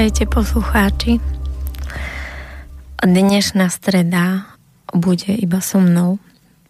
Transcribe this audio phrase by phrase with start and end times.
[0.00, 1.20] Vítajte poslucháči.
[3.04, 4.48] Dnešná streda
[4.96, 6.16] bude iba so mnou,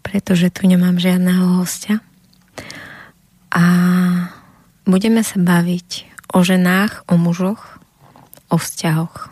[0.03, 2.03] pretože tu nemám žiadneho hostia.
[3.55, 3.63] A
[4.83, 7.79] budeme sa baviť o ženách, o mužoch,
[8.51, 9.31] o vzťahoch.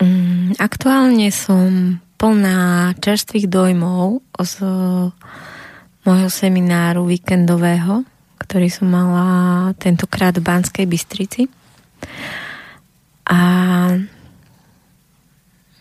[0.00, 4.54] Mm, aktuálne som plná čerstvých dojmov z
[6.08, 8.08] môjho semináru víkendového,
[8.44, 11.48] ktorý som mala tentokrát v Banskej Bystrici.
[13.24, 13.40] A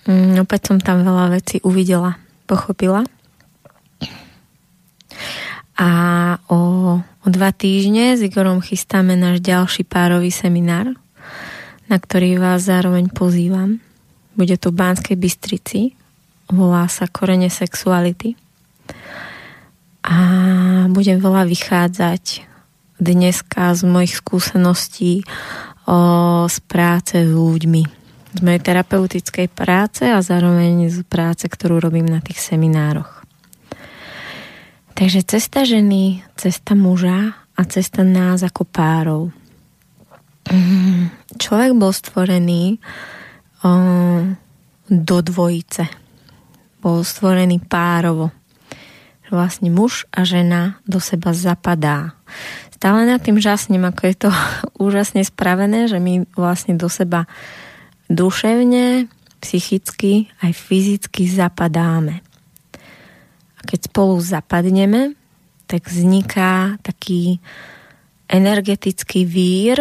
[0.07, 2.15] mm, opäť som tam veľa vecí uvidela,
[2.47, 3.03] pochopila.
[5.75, 5.89] A
[6.47, 6.59] o,
[7.03, 10.95] o dva týždne s Igorom chystáme náš ďalší párový seminár,
[11.91, 13.83] na ktorý vás zároveň pozývam.
[14.39, 15.99] Bude tu v Banskej Bystrici,
[16.47, 18.39] volá sa Korene sexuality.
[20.03, 20.15] A
[20.91, 22.52] budem veľa vychádzať
[23.03, 25.27] dneska z mojich skúseností
[25.83, 27.83] o, z práce s ľuďmi.
[28.33, 33.21] Z mojej terapeutickej práce a zároveň z práce, ktorú robím na tých seminároch.
[34.95, 39.23] Takže cesta ženy, cesta muža a cesta nás ako párov.
[41.43, 42.79] Človek bol stvorený
[43.61, 43.71] o,
[44.87, 45.85] do dvojice.
[46.79, 48.31] Bol stvorený párovo.
[49.33, 52.13] Vlastne muž a žena do seba zapadá
[52.83, 54.29] stále nad tým žasnem, ako je to
[54.91, 57.31] úžasne spravené, že my vlastne do seba
[58.11, 59.07] duševne,
[59.39, 62.19] psychicky aj fyzicky zapadáme.
[63.55, 65.15] A keď spolu zapadneme,
[65.63, 67.39] tak vzniká taký
[68.27, 69.79] energetický vír,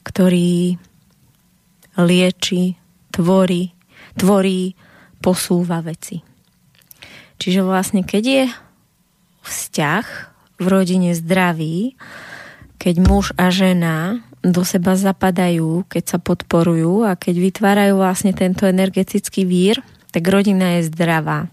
[0.00, 0.80] ktorý
[2.00, 2.80] lieči,
[3.12, 3.76] tvorí,
[4.16, 4.72] tvorí,
[5.20, 6.24] posúva veci.
[7.36, 8.44] Čiže vlastne, keď je
[9.44, 10.31] vzťah
[10.62, 11.98] v rodine zdraví,
[12.78, 18.66] keď muž a žena do seba zapadajú, keď sa podporujú a keď vytvárajú vlastne tento
[18.66, 19.78] energetický vír,
[20.10, 21.46] tak rodina je zdravá.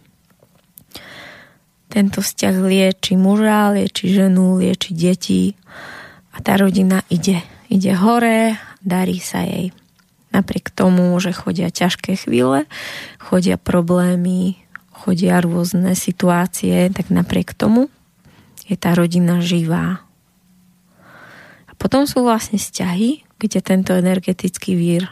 [1.90, 5.54] Tento vzťah lieči muža, lieči ženu, lieči deti
[6.34, 7.42] a tá rodina ide.
[7.70, 9.70] Ide hore, darí sa jej.
[10.34, 12.70] Napriek tomu, že chodia ťažké chvíle,
[13.18, 14.62] chodia problémy,
[14.94, 17.90] chodia rôzne situácie, tak napriek tomu
[18.70, 20.06] je tá rodina živá.
[21.66, 25.10] A potom sú vlastne vzťahy, kde tento energetický vír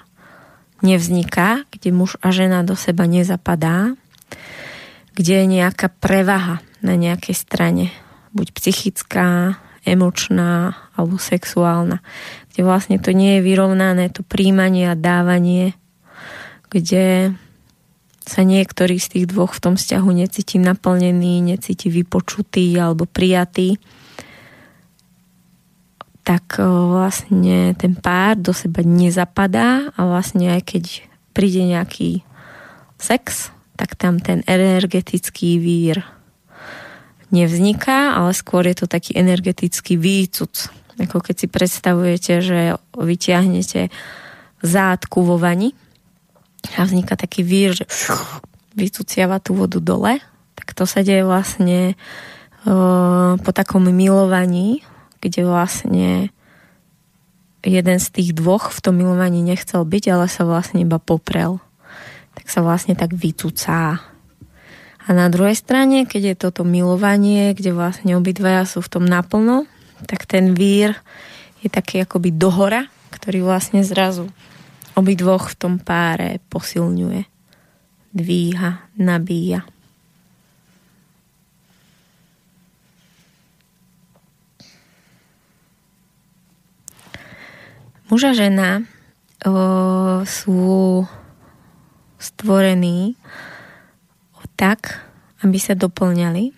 [0.85, 3.97] nevzniká, kde muž a žena do seba nezapadá,
[5.17, 7.85] kde je nejaká prevaha na nejakej strane,
[8.37, 9.57] buď psychická,
[9.87, 12.03] emočná alebo sexuálna,
[12.53, 15.73] kde vlastne to nie je vyrovnané, to príjmanie a dávanie,
[16.69, 17.33] kde
[18.27, 23.79] sa niektorý z tých dvoch v tom vzťahu necíti naplnený, necíti vypočutý alebo prijatý,
[26.27, 30.83] tak e, vlastne ten pár do seba nezapadá a vlastne aj keď
[31.31, 32.27] príde nejaký
[32.99, 36.03] sex, tak tam ten energetický vír
[37.31, 40.67] nevzniká, ale skôr je to taký energetický výcuc.
[40.99, 42.59] Ako keď si predstavujete, že
[42.97, 43.87] vyťahnete
[44.59, 45.71] zátku vo vani
[46.75, 47.85] a vzniká taký vír, že
[48.77, 50.19] vycuciava tú vodu dole,
[50.57, 51.95] tak to sa deje vlastne
[52.67, 54.83] uh, po takom milovaní,
[55.23, 56.09] kde vlastne
[57.65, 61.57] jeden z tých dvoch v tom milovaní nechcel byť, ale sa vlastne iba poprel.
[62.37, 63.97] Tak sa vlastne tak vycucá.
[65.07, 69.65] A na druhej strane, keď je toto milovanie, kde vlastne obidvaja sú v tom naplno,
[70.05, 70.93] tak ten vír
[71.63, 74.29] je taký akoby dohora, ktorý vlastne zrazu
[74.97, 77.21] obidvoch v tom páre posilňuje,
[78.17, 79.61] dvíha, nabíja.
[88.07, 88.87] Muž a žena
[89.43, 91.03] o, sú
[92.17, 93.19] stvorení
[94.57, 95.05] tak,
[95.45, 96.49] aby sa doplňali.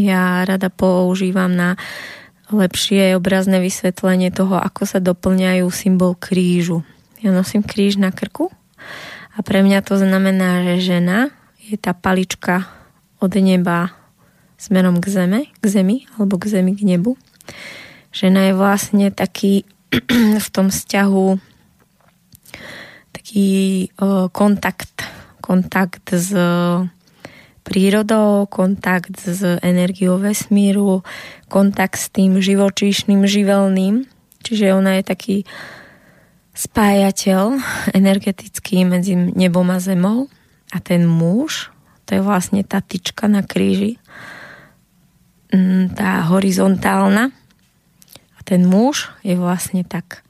[0.00, 1.76] Ja rada používam na
[2.48, 6.80] lepšie obrazné vysvetlenie toho, ako sa doplňajú symbol krížu.
[7.22, 8.50] Ja nosím kríž na krku
[9.32, 11.30] a pre mňa to znamená, že žena
[11.62, 12.66] je tá palička
[13.22, 13.94] od neba
[14.58, 17.14] smerom k zeme, k zemi alebo k zemi k nebu.
[18.10, 19.62] Žena je vlastne taký
[20.44, 21.26] v tom vzťahu
[23.14, 23.48] taký
[24.02, 25.06] o, kontakt,
[25.38, 26.34] kontakt s
[27.62, 31.06] prírodou, kontakt s energiou vesmíru,
[31.46, 34.10] kontakt s tým živočíšnym, živelným.
[34.42, 35.36] Čiže ona je taký
[36.52, 37.56] spájateľ
[37.96, 40.28] energetický medzi nebom a zemou
[40.72, 41.72] a ten muž,
[42.04, 43.96] to je vlastne tá tyčka na kríži,
[45.52, 47.32] mm, tá horizontálna
[48.36, 50.24] a ten muž je vlastne tak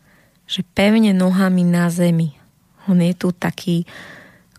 [0.53, 2.37] že pevne nohami na zemi.
[2.85, 3.89] On je tu taký,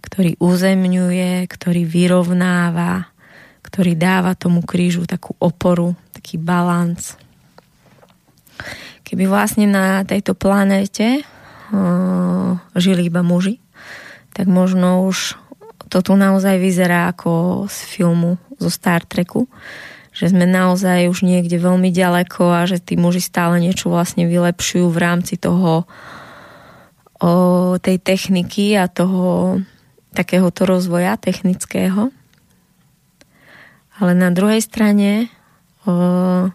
[0.01, 3.13] ktorý uzemňuje, ktorý vyrovnáva,
[3.61, 7.13] ktorý dáva tomu krížu takú oporu, taký balans.
[9.05, 11.21] Keby vlastne na tejto planéte
[12.77, 13.57] žili iba muži,
[14.33, 15.37] tak možno už
[15.89, 19.45] to tu naozaj vyzerá ako z filmu zo Star Treku,
[20.13, 24.89] že sme naozaj už niekde veľmi ďaleko a že tí muži stále niečo vlastne vylepšujú
[24.89, 25.85] v rámci toho
[27.23, 27.33] o
[27.77, 29.61] tej techniky a toho
[30.13, 32.13] takéhoto rozvoja technického.
[33.97, 35.29] Ale na druhej strane
[35.85, 36.49] o,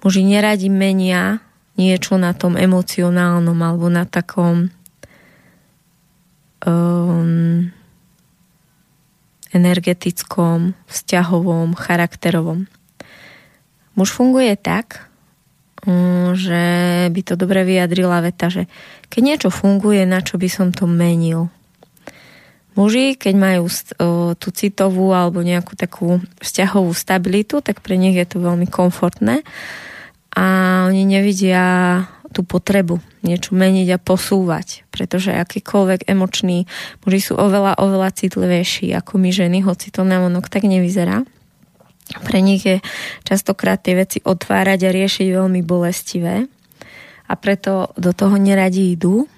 [0.00, 1.44] muži neradi menia
[1.80, 4.68] niečo na tom emocionálnom alebo na takom
[6.68, 7.72] um,
[9.50, 12.68] energetickom, vzťahovom, charakterovom.
[13.96, 15.08] Muž funguje tak,
[15.88, 16.62] mm, že
[17.10, 18.70] by to dobre vyjadrila veta, že
[19.10, 21.50] keď niečo funguje, na čo by som to menil.
[22.78, 23.66] Muži, keď majú
[24.38, 29.42] tú citovú alebo nejakú takú vzťahovú stabilitu, tak pre nich je to veľmi komfortné
[30.34, 30.46] a
[30.86, 36.70] oni nevidia tú potrebu niečo meniť a posúvať, pretože akýkoľvek emočný
[37.02, 41.26] muži sú oveľa, oveľa citlivejší ako my ženy, hoci to vonok tak nevyzerá.
[42.10, 42.82] Pre nich je
[43.22, 46.46] častokrát tie veci otvárať a riešiť veľmi bolestivé
[47.30, 49.30] a preto do toho neradi idú.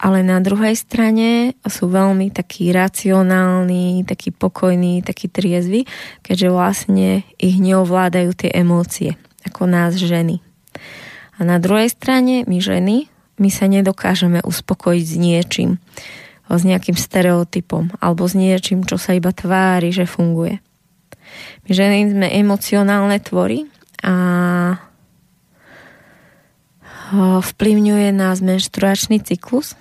[0.00, 5.84] Ale na druhej strane sú veľmi takí racionálni, takí pokojní, takí triezvi,
[6.24, 10.40] keďže vlastne ich neovládajú tie emócie, ako nás ženy.
[11.36, 15.70] A na druhej strane my ženy, my sa nedokážeme uspokojiť s niečím
[16.50, 20.58] s nejakým stereotypom alebo s niečím, čo sa iba tvári, že funguje.
[21.68, 23.70] My ženy sme emocionálne tvory
[24.02, 24.14] a
[27.42, 29.78] vplyvňuje nás menštruačný cyklus,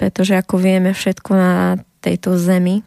[0.00, 2.80] pretože ako vieme všetko na tejto zemi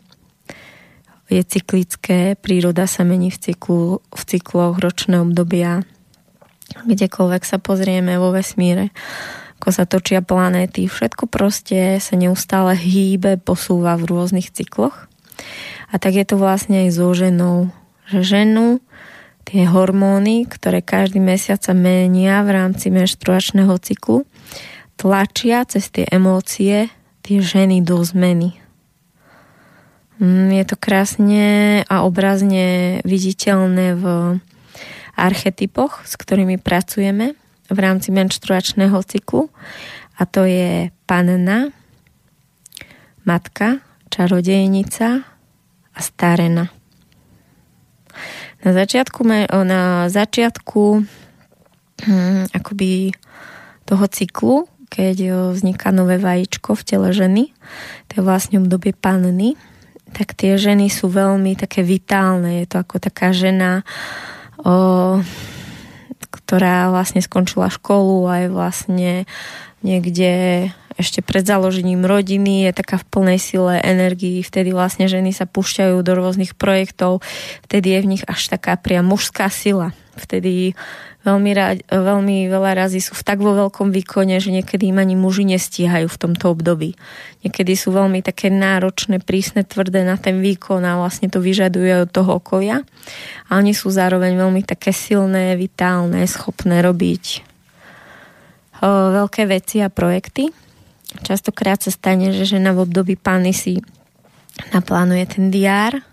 [1.30, 5.86] je cyklické, príroda sa mení v, cyklu, v cykloch ročné obdobia,
[6.86, 8.90] kdekoľvek sa pozrieme vo vesmíre
[9.64, 15.08] ako sa točia planéty, všetko proste sa neustále hýbe, posúva v rôznych cykloch.
[15.88, 17.72] A tak je to vlastne aj so ženou,
[18.12, 18.84] že ženu
[19.48, 24.28] tie hormóny, ktoré každý mesiac sa menia v rámci menštruačného cyklu,
[25.00, 26.92] tlačia cez tie emócie
[27.24, 28.60] tie ženy do zmeny.
[30.20, 31.48] Mm, je to krásne
[31.88, 34.06] a obrazne viditeľné v
[35.16, 37.34] archetypoch, s ktorými pracujeme
[37.72, 39.50] v rámci menštruačného cyklu
[40.20, 41.74] a to je panna,
[43.26, 43.82] matka,
[44.12, 45.26] čarodejnica
[45.94, 46.70] a starena.
[48.62, 49.26] Na začiatku,
[49.66, 50.82] na začiatku
[52.06, 53.12] hm, akoby
[53.84, 57.50] toho cyklu, keď vzniká nové vajíčko v tele ženy,
[58.14, 59.58] to je vlastne obdobie panny,
[60.14, 62.62] tak tie ženy sú veľmi také vitálne.
[62.62, 63.82] Je to ako taká žena
[64.62, 65.18] o,
[66.30, 69.12] ktorá vlastne skončila školu a je vlastne
[69.82, 70.32] niekde
[70.94, 75.98] ešte pred založením rodiny, je taká v plnej sile energii, vtedy vlastne ženy sa púšťajú
[76.06, 77.26] do rôznych projektov,
[77.66, 79.98] vtedy je v nich až taká priam mužská sila.
[80.14, 80.78] Vtedy
[81.24, 85.16] veľmi, rád, veľmi veľa razy sú v tak vo veľkom výkone, že niekedy im ani
[85.16, 87.00] muži nestíhajú v tomto období.
[87.48, 92.10] Niekedy sú veľmi také náročné, prísne, tvrdé na ten výkon a vlastne to vyžaduje od
[92.12, 92.84] toho okolia.
[93.48, 97.54] A oni sú zároveň veľmi také silné, vitálne, schopné robiť
[98.84, 98.88] o,
[99.24, 100.52] veľké veci a projekty.
[101.24, 103.80] Častokrát sa stane, že žena v období pány si
[104.76, 106.04] naplánuje ten diár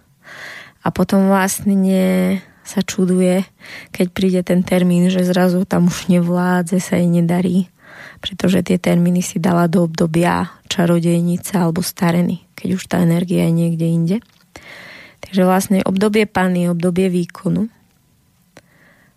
[0.80, 3.42] a potom vlastne sa čuduje,
[3.90, 7.66] keď príde ten termín, že zrazu tam už nevládze, sa jej nedarí,
[8.22, 13.52] pretože tie termíny si dala do obdobia čarodejnice alebo stareny, keď už tá energia je
[13.58, 14.16] niekde inde.
[15.26, 17.66] Takže vlastne obdobie pany, obdobie výkonu.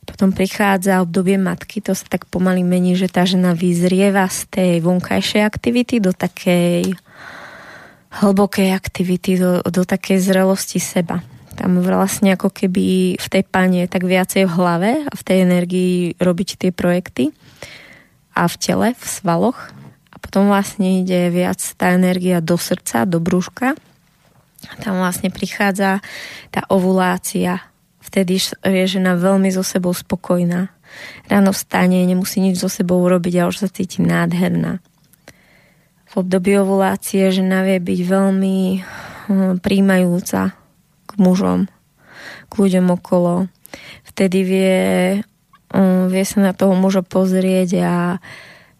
[0.04, 4.72] Potom prichádza obdobie matky, to sa tak pomaly mení, že tá žena vyzrieva z tej
[4.84, 6.92] vonkajšej aktivity do takej
[8.20, 11.24] hlbokej aktivity, do, do takej zrelosti seba.
[11.64, 16.12] Tam vlastne ako keby v tej pane tak viacej v hlave a v tej energii
[16.20, 17.32] robiť tie projekty
[18.36, 19.72] a v tele, v svaloch.
[20.12, 23.80] A potom vlastne ide viac tá energia do srdca, do brúška.
[24.68, 26.04] A tam vlastne prichádza
[26.52, 27.64] tá ovulácia.
[28.04, 30.68] Vtedy je žena veľmi so sebou spokojná.
[31.32, 34.84] Ráno vstane, nemusí nič so sebou urobiť a už sa cíti nádherná.
[36.12, 38.56] V období ovulácie žena vie byť veľmi
[39.32, 40.60] hm, príjmajúca,
[41.20, 41.60] mužom,
[42.48, 43.50] k ľuďom okolo.
[44.06, 44.78] Vtedy vie
[45.74, 47.94] um, vie sa na toho muža pozrieť a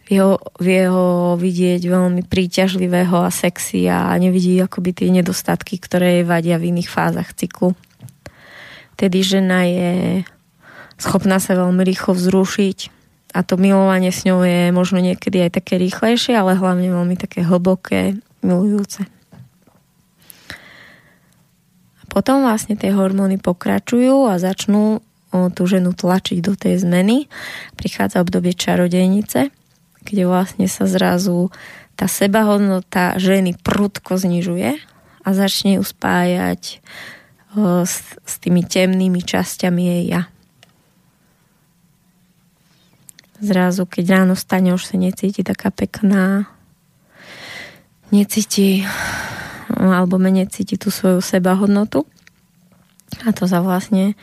[0.06, 6.22] vie ho, vie ho vidieť veľmi príťažlivého a sexy a nevidí akoby tie nedostatky, ktoré
[6.22, 7.74] jej vadia v iných fázach cyklu.
[8.94, 10.22] Vtedy žena je
[11.02, 12.80] schopná sa veľmi rýchlo vzrušiť
[13.34, 17.42] a to milovanie s ňou je možno niekedy aj také rýchlejšie, ale hlavne veľmi také
[17.42, 19.10] hlboké, milujúce.
[22.14, 25.02] Potom vlastne tie hormóny pokračujú a začnú
[25.34, 27.26] tú ženu tlačiť do tej zmeny.
[27.74, 29.50] Prichádza obdobie čarodejnice,
[30.06, 31.50] kde vlastne sa zrazu
[31.98, 34.78] tá sebahodnota ženy prudko znižuje
[35.26, 36.86] a začne ju spájať
[37.86, 40.22] s, s tými temnými časťami jej ja.
[43.42, 46.46] Zrazu, keď ráno stane, už sa necíti taká pekná,
[48.14, 48.86] necíti
[49.92, 52.08] alebo menej cíti tú svoju sebahodnotu.
[53.28, 54.16] A to sa vlastne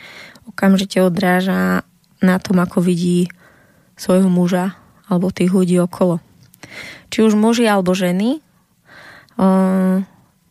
[0.49, 1.85] okamžite odráža
[2.21, 3.29] na tom, ako vidí
[3.93, 4.73] svojho muža
[5.05, 6.17] alebo tých ľudí okolo.
[7.11, 8.39] Či už muži alebo ženy,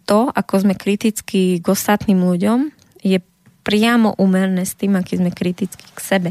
[0.04, 3.22] to, ako sme kritickí k ostatným ľuďom, je
[3.62, 6.30] priamo umerné s tým, aký sme kritickí k sebe.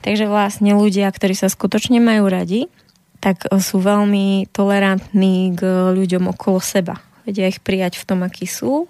[0.00, 2.72] Takže vlastne ľudia, ktorí sa skutočne majú radi,
[3.20, 5.60] tak sú veľmi tolerantní k
[5.92, 6.96] ľuďom okolo seba.
[7.24, 8.88] Vedia ich prijať v tom, akí sú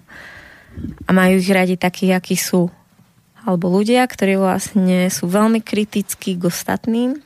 [1.05, 2.71] a majú ich radi takí, akí sú
[3.41, 7.17] alebo ľudia, ktorí vlastne sú veľmi kritickí k ostatným,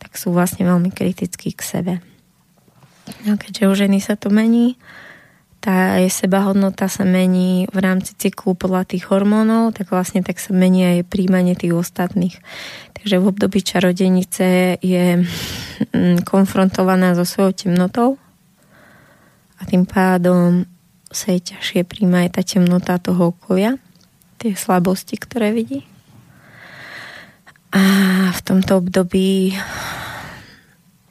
[0.00, 1.94] tak sú vlastne veľmi kritickí k sebe.
[3.28, 4.80] No keďže u ženy sa to mení,
[5.60, 10.52] tá jej sebahodnota sa mení v rámci cyklu podľa tých hormónov, tak vlastne tak sa
[10.52, 12.36] mení aj príjmanie tých ostatných.
[13.00, 18.20] Takže v období čarodenice je mm, konfrontovaná so svojou temnotou
[19.64, 20.68] a tým pádom
[21.08, 23.80] sa jej ťažšie príjma aj tá temnota toho okolia,
[24.36, 25.88] tie slabosti, ktoré vidí.
[27.72, 27.80] A
[28.28, 29.56] v tomto období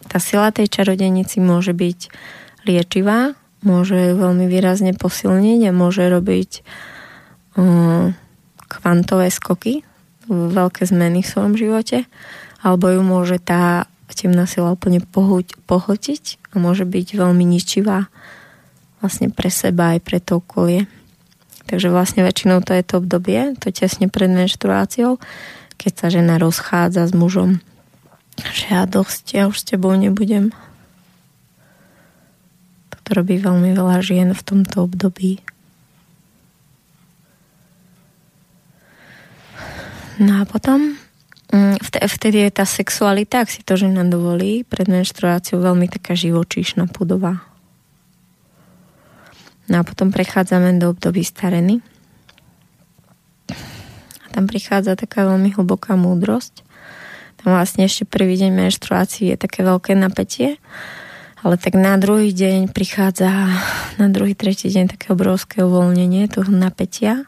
[0.06, 2.14] tá sila tej čarodenici môže byť
[2.70, 3.34] liečivá,
[3.66, 6.62] môže veľmi výrazne posilniť a môže robiť
[7.58, 8.14] um,
[8.70, 9.82] kvantové skoky,
[10.30, 12.06] veľké zmeny v svojom živote,
[12.62, 18.14] alebo ju môže tá temná sila úplne pohltiť a môže byť veľmi ničivá
[19.04, 20.88] vlastne pre seba aj pre to okolie.
[21.68, 25.20] Takže vlastne väčšinou to je to obdobie, to tesne pred menštruáciou,
[25.76, 27.60] keď sa žena rozchádza s mužom.
[28.40, 30.56] Že ja dosť, ja už s tebou nebudem.
[32.88, 35.44] Toto robí veľmi veľa žien v tomto období.
[40.24, 40.96] No a potom
[41.52, 46.88] mm, vtedy je tá sexualita, ak si to žena dovolí, pred menštruáciou veľmi taká živočíšna,
[46.88, 47.53] pudová.
[49.72, 51.80] No a potom prechádzame do období stareny.
[54.24, 56.68] A tam prichádza taká veľmi hlboká múdrosť.
[57.40, 60.60] Tam vlastne ešte prvý deň menštruácií je také veľké napätie,
[61.44, 63.28] ale tak na druhý deň prichádza,
[64.00, 67.28] na druhý, tretí deň také obrovské uvoľnenie toho napätia.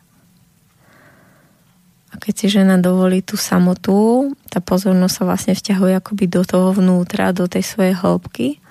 [2.12, 6.72] A keď si žena dovolí tú samotu, tá pozornosť sa vlastne vzťahuje akoby do toho
[6.72, 8.64] vnútra, do tej svojej hĺbky.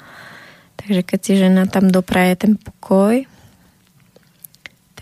[0.81, 3.29] Takže keď si žena tam dopraje ten pokoj,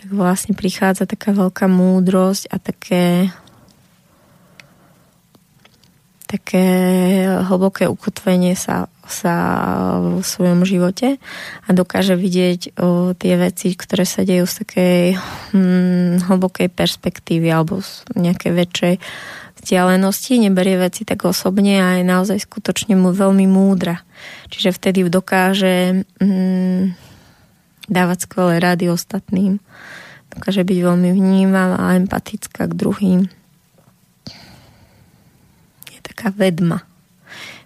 [0.02, 3.30] tak vlastne prichádza taká veľká múdrosť a také
[6.32, 6.64] také
[7.28, 9.36] hlboké ukotvenie sa, sa
[10.00, 11.20] v svojom živote
[11.68, 15.00] a dokáže vidieť o, tie veci, ktoré sa dejú z takej
[15.52, 18.94] hm, hlbokej perspektívy alebo z nejakej väčšej
[19.60, 24.00] vzdialenosti, neberie veci tak osobne a je naozaj skutočne mu veľmi múdra.
[24.48, 27.11] Čiže vtedy dokáže hm,
[27.88, 29.58] dávať skvelé rady ostatným.
[30.32, 33.20] Dokáže byť veľmi vnímavá a empatická k druhým.
[35.92, 36.86] Je taká vedma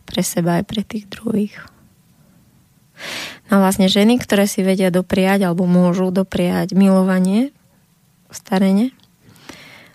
[0.06, 1.54] pre seba aj pre tých druhých.
[3.46, 7.54] No vlastne ženy, ktoré si vedia dopriať alebo môžu dopriať milovanie
[8.26, 8.90] v starene,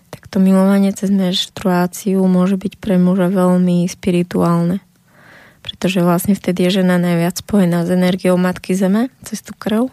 [0.08, 4.80] tak to milovanie cez menštruáciu môže byť pre muža veľmi spirituálne.
[5.60, 9.92] Pretože vlastne vtedy je žena najviac spojená s energiou Matky Zeme cez tú krv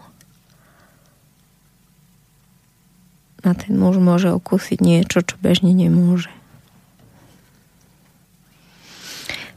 [3.40, 6.28] a ten muž môže okúsiť niečo, čo bežne nemôže.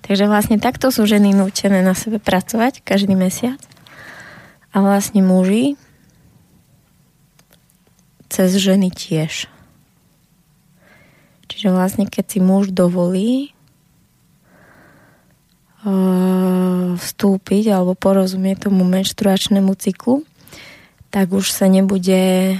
[0.03, 3.59] Takže vlastne takto sú ženy nútené na sebe pracovať každý mesiac.
[4.75, 5.79] A vlastne muži
[8.27, 9.47] cez ženy tiež.
[11.47, 13.53] Čiže vlastne keď si muž dovolí
[15.85, 20.25] uh, vstúpiť alebo porozumieť tomu menštruačnému cyklu,
[21.13, 22.57] tak už sa nebude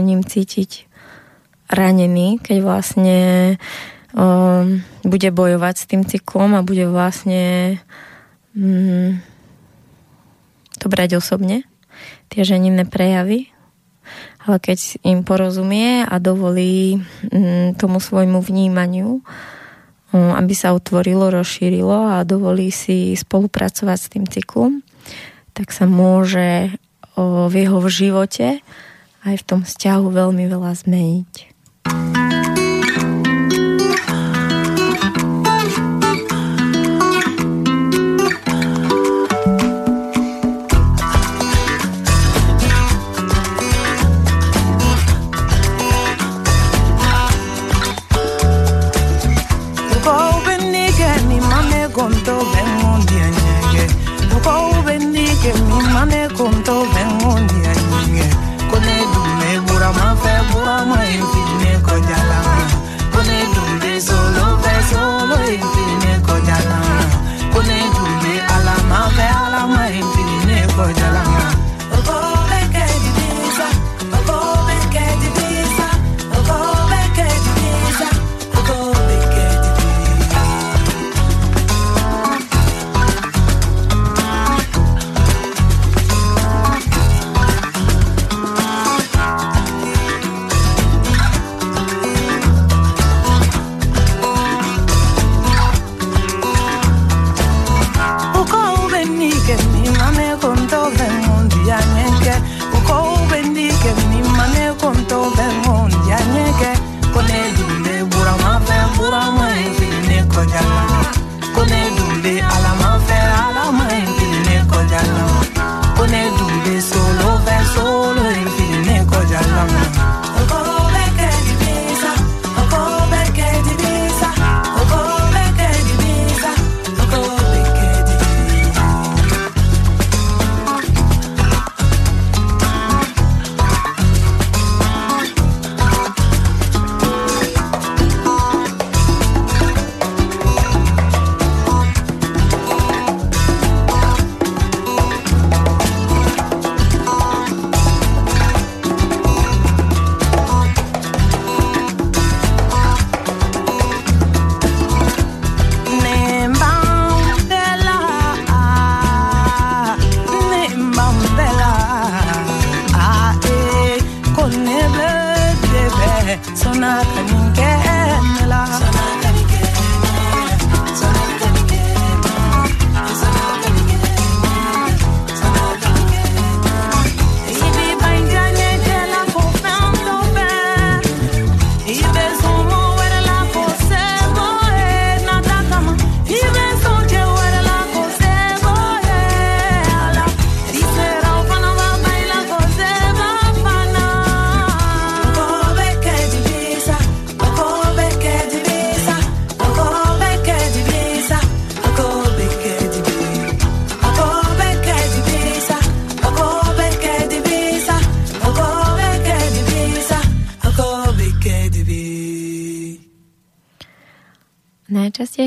[0.00, 0.92] ním cítiť
[1.72, 3.20] ranený, keď vlastne
[4.12, 7.80] um, bude bojovať s tým cyklom a bude vlastne
[8.52, 9.18] um,
[10.76, 11.64] to brať osobne,
[12.28, 13.48] tie ženinné prejavy.
[14.42, 17.00] Ale keď im porozumie a dovolí
[17.32, 19.24] um, tomu svojmu vnímaniu,
[20.12, 24.84] um, aby sa otvorilo, rozšírilo a dovolí si spolupracovať s tým cyklom,
[25.56, 26.68] tak sa môže
[27.16, 28.60] uh, v jeho živote
[29.22, 31.32] aj v tom vzťahu veľmi veľa zmeniť.
[70.82, 71.41] boy, jalan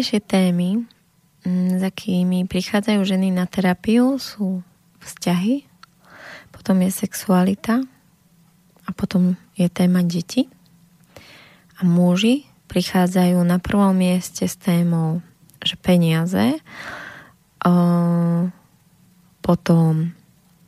[0.06, 0.70] Najčastejšie témy,
[1.50, 4.62] mm, s akými prichádzajú ženy na terapiu, sú
[5.02, 5.65] vzťahy,
[6.54, 7.82] potom je sexualita
[8.86, 10.46] a potom je téma deti.
[11.82, 15.26] A muži prichádzajú na prvom mieste s témou,
[15.65, 16.62] že peniaze,
[19.41, 20.13] potom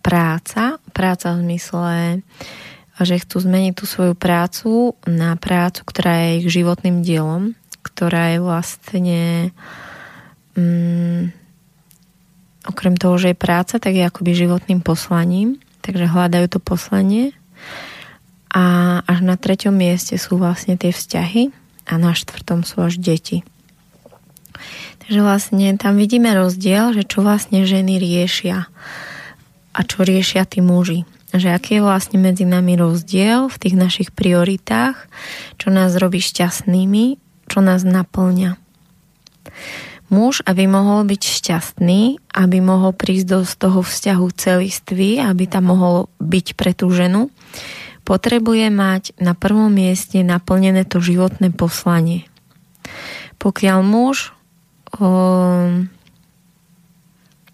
[0.02, 2.26] práca, práca v zmysle,
[3.06, 7.54] že chcú zmeniť tú svoju prácu na prácu, ktorá je ich životným dielom,
[7.88, 9.22] ktorá je vlastne
[10.60, 11.32] um,
[12.68, 15.64] okrem toho, že je práca, tak je akoby životným poslaním.
[15.82, 17.32] Takže hľadajú to poslanie.
[18.52, 21.56] A až na treťom mieste sú vlastne tie vzťahy
[21.88, 23.48] a na štvrtom sú až deti.
[25.08, 28.68] Takže vlastne tam vidíme rozdiel, že čo vlastne ženy riešia
[29.72, 31.08] a čo riešia tí muži.
[31.32, 35.08] Že aký je vlastne medzi nami rozdiel v tých našich prioritách,
[35.62, 38.60] čo nás robí šťastnými čo nás naplňa.
[40.08, 45.68] Muž, aby mohol byť šťastný, aby mohol prísť do z toho vzťahu celistvý, aby tam
[45.76, 47.28] mohol byť pre tú ženu,
[48.08, 52.24] potrebuje mať na prvom mieste naplnené to životné poslanie.
[53.36, 54.32] Pokiaľ muž
[54.96, 55.92] um,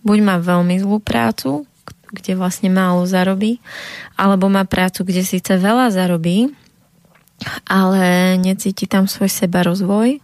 [0.06, 1.66] buď má veľmi zlú prácu,
[2.14, 3.58] kde vlastne málo zarobí,
[4.14, 6.54] alebo má prácu, kde síce veľa zarobí,
[7.68, 10.20] ale necíti tam svoj seba rozvoj,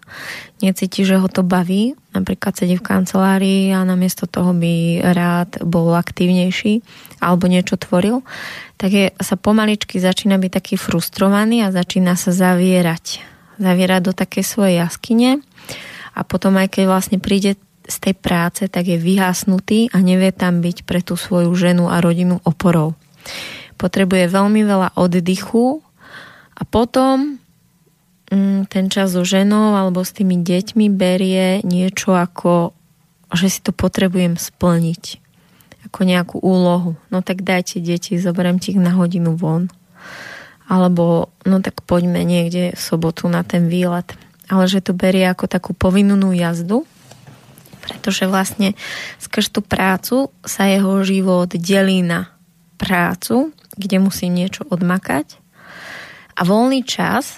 [0.59, 5.93] necíti, že ho to baví, napríklad sedí v kancelárii a namiesto toho by rád bol
[5.95, 6.81] aktívnejší
[7.23, 8.25] alebo niečo tvoril,
[8.79, 13.21] tak je, sa pomaličky začína byť taký frustrovaný a začína sa zavierať.
[13.59, 15.43] Zavierať do takej svojej jaskyne
[16.15, 20.61] a potom aj keď vlastne príde z tej práce, tak je vyhasnutý a nevie tam
[20.61, 22.93] byť pre tú svoju ženu a rodinu oporou.
[23.79, 25.81] Potrebuje veľmi veľa oddychu
[26.59, 27.39] a potom
[28.27, 32.75] mm, ten čas so ženou alebo s tými deťmi berie niečo ako,
[33.31, 35.23] že si to potrebujem splniť.
[35.89, 36.99] Ako nejakú úlohu.
[37.07, 39.71] No tak dajte deti, zoberiem ti ich na hodinu von.
[40.69, 44.13] Alebo no tak poďme niekde v sobotu na ten výlet.
[44.51, 46.83] Ale že to berie ako takú povinnú jazdu,
[47.79, 48.75] pretože vlastne
[49.17, 52.33] skrz tú prácu sa jeho život delí na
[52.77, 55.39] prácu, kde musí niečo odmakať
[56.39, 57.35] a voľný čas,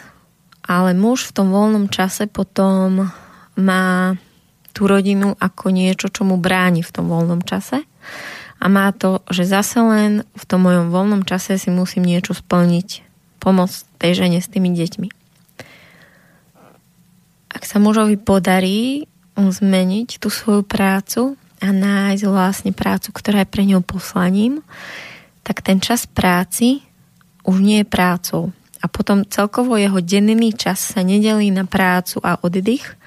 [0.61, 3.09] ale muž v tom voľnom čase potom
[3.57, 4.13] má
[4.71, 7.81] tú rodinu ako niečo, čo mu bráni v tom voľnom čase.
[8.61, 13.01] A má to, že zase len v tom mojom voľnom čase si musím niečo splniť.
[13.41, 15.09] Pomôcť tej žene s tými deťmi.
[17.57, 23.65] Ak sa mužovi podarí zmeniť tú svoju prácu a nájsť vlastne prácu, ktorá je pre
[23.65, 24.61] ňou poslaním,
[25.41, 26.85] tak ten čas práci
[27.41, 32.41] už nie je prácou a potom celkovo jeho denný čas sa nedelí na prácu a
[32.41, 32.97] oddych,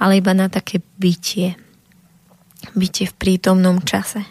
[0.00, 1.54] ale iba na také bytie.
[2.72, 4.24] Bytie v prítomnom čase.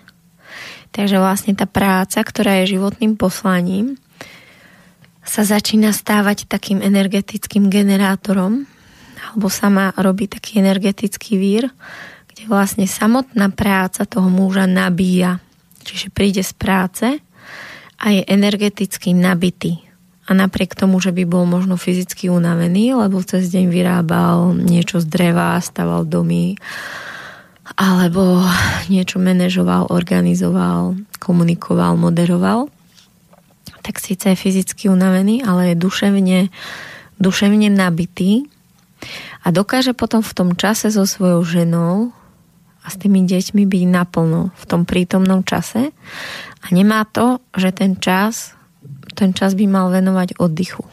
[0.89, 4.01] Takže vlastne tá práca, ktorá je životným poslaním,
[5.21, 8.65] sa začína stávať takým energetickým generátorom,
[9.29, 11.67] alebo sa má robiť taký energetický vír,
[12.31, 15.43] kde vlastne samotná práca toho muža nabíja.
[15.83, 17.05] Čiže príde z práce
[17.99, 19.86] a je energeticky nabitý
[20.27, 25.07] a napriek tomu, že by bol možno fyzicky unavený, lebo cez deň vyrábal niečo z
[25.07, 26.59] dreva, staval domy,
[27.79, 28.43] alebo
[28.91, 32.67] niečo manažoval, organizoval, komunikoval, moderoval,
[33.87, 36.39] tak síce je fyzicky unavený, ale je duševne,
[37.23, 38.51] duševne nabitý
[39.47, 42.11] a dokáže potom v tom čase so svojou ženou
[42.83, 45.95] a s tými deťmi byť naplno v tom prítomnom čase.
[46.63, 48.56] A nemá to, že ten čas
[49.17, 50.85] ten čas by mal venovať oddychu.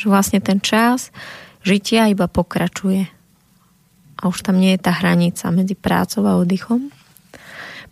[0.00, 1.12] Že vlastne ten čas
[1.60, 3.04] žitia iba pokračuje.
[4.16, 6.88] A už tam nie je tá hranica medzi prácou a oddychom.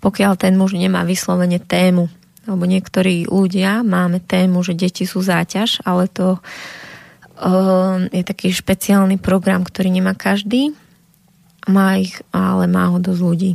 [0.00, 2.08] Pokiaľ ten muž nemá vyslovene tému,
[2.44, 9.16] lebo niektorí ľudia máme tému, že deti sú záťaž, ale to uh, je taký špeciálny
[9.20, 10.76] program, ktorý nemá každý.
[11.64, 13.52] Má ich, ale má ho dosť ľudí.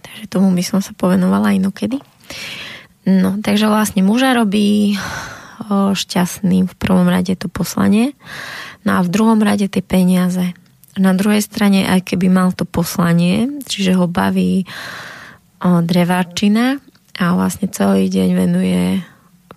[0.00, 2.00] Takže tomu by som sa povenovala inokedy.
[3.02, 8.14] No, takže vlastne muža robí o, šťastným v prvom rade to poslanie,
[8.86, 10.54] no a v druhom rade tie peniaze.
[10.94, 14.62] Na druhej strane, aj keby mal to poslanie, čiže ho baví
[15.58, 16.78] o, dreváčina
[17.18, 18.82] a vlastne celý deň venuje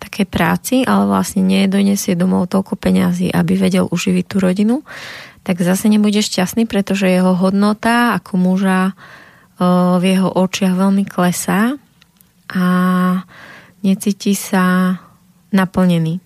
[0.01, 4.81] také práci, ale vlastne nedonesie domov toľko peňazí, aby vedel uživiť tú rodinu,
[5.45, 8.97] tak zase nebude šťastný, pretože jeho hodnota ako muža
[9.61, 11.79] v jeho očiach veľmi klesá
[12.51, 12.65] a
[13.81, 14.97] necíti sa
[15.53, 16.21] naplnený.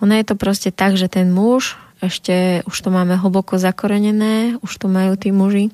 [0.00, 4.72] Ono je to proste tak, že ten muž, ešte už to máme hlboko zakorenené, už
[4.80, 5.68] to majú tí muži,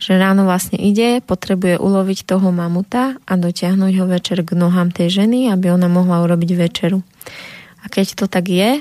[0.00, 5.22] že ráno vlastne ide, potrebuje uloviť toho mamuta a dotiahnuť ho večer k nohám tej
[5.22, 7.04] ženy, aby ona mohla urobiť večeru.
[7.84, 8.80] A keď to tak je,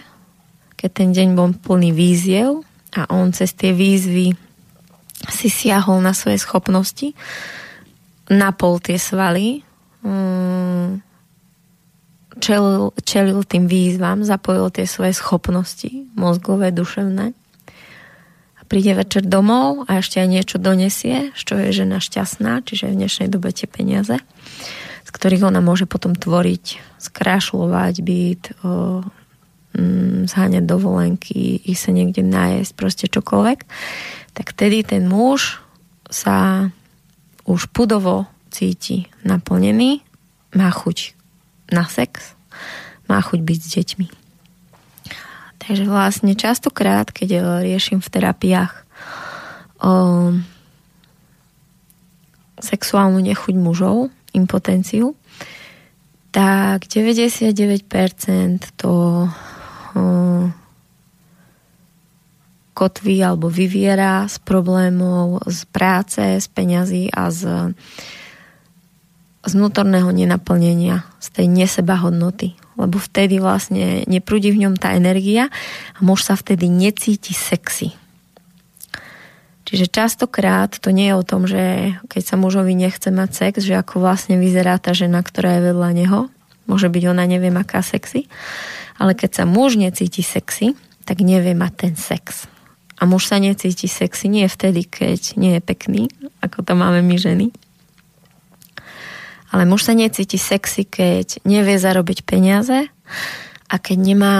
[0.79, 2.63] keď ten deň bol plný víziev
[2.95, 4.33] a on cez tie výzvy
[5.29, 7.13] si siahol na svoje schopnosti,
[8.31, 9.61] napol tie svaly,
[10.01, 11.05] Mm,
[12.41, 17.37] čelil, čelil tým výzvam, zapojil tie svoje schopnosti mozgové, duševné.
[18.57, 22.97] A príde večer domov a ešte aj niečo donesie, čo je žena šťastná, čiže v
[23.05, 24.17] dnešnej dobe tie peniaze,
[25.05, 29.05] z ktorých ona môže potom tvoriť, skrášľovať byt, o,
[29.77, 33.59] mm, zháňať dovolenky, ísť sa niekde nájsť, proste čokoľvek,
[34.33, 35.61] tak tedy ten muž
[36.09, 36.69] sa
[37.45, 40.03] už pudovo cíti naplnený,
[40.51, 41.15] má chuť
[41.71, 42.35] na sex,
[43.07, 44.07] má chuť byť s deťmi.
[45.61, 48.73] Takže vlastne častokrát, keď riešim v terapiách
[49.81, 49.93] o
[52.61, 55.17] sexuálnu nechuť mužov, impotenciu,
[56.31, 57.51] tak 99%
[58.79, 60.01] to o,
[62.71, 67.75] kotví alebo vyviera z problémov z práce, z peňazí a z
[69.41, 72.53] z vnútorného nenaplnenia, z tej nesebahodnoty.
[72.77, 75.53] lebo vtedy vlastne neprúdi v ňom tá energia
[75.93, 77.93] a muž sa vtedy necíti sexy.
[79.71, 83.79] Čiže častokrát to nie je o tom, že keď sa mužovi nechce mať sex, že
[83.79, 86.19] ako vlastne vyzerá tá žena, ktorá je vedľa neho.
[86.67, 88.27] Môže byť ona neviem aká sexy.
[88.99, 90.75] Ale keď sa muž necíti sexy,
[91.07, 92.51] tak nevie mať ten sex.
[92.99, 96.03] A muž sa necíti sexy nie vtedy, keď nie je pekný,
[96.43, 97.55] ako to máme my ženy.
[99.51, 102.87] Ale muž sa necíti sexy, keď nevie zarobiť peniaze
[103.67, 104.37] a keď nemá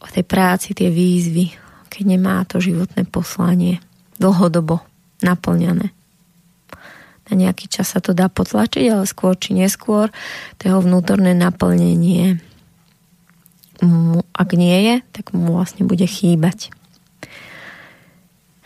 [0.00, 1.52] v tej práci tie výzvy,
[1.90, 3.82] keď nemá to životné poslanie
[4.22, 4.80] dlhodobo
[5.20, 5.90] naplňané.
[7.30, 10.10] Na nejaký čas sa to dá potlačiť, ale skôr či neskôr
[10.58, 12.42] to vnútorné naplnenie
[13.80, 16.68] mu, ak nie je, tak mu vlastne bude chýbať.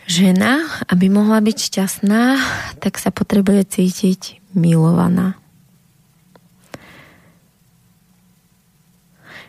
[0.05, 2.37] Žena, aby mohla byť šťastná,
[2.77, 5.37] tak sa potrebuje cítiť milovaná.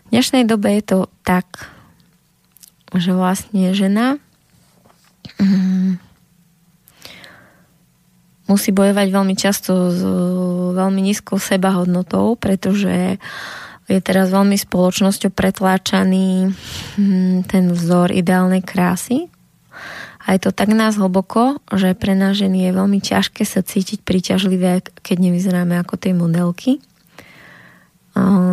[0.06, 1.70] V dnešnej dobe je to tak,
[2.94, 4.22] že vlastne žena
[5.36, 5.98] Mm.
[8.46, 10.00] musí bojovať veľmi často s
[10.78, 13.18] veľmi nízkou sebahodnotou, pretože
[13.86, 16.50] je teraz veľmi spoločnosťou pretláčaný
[16.98, 19.30] mm, ten vzor ideálnej krásy.
[20.26, 24.02] A je to tak nás hlboko, že pre nás ženy je veľmi ťažké sa cítiť
[24.02, 26.82] príťažlivé, keď nevyzeráme ako tej modelky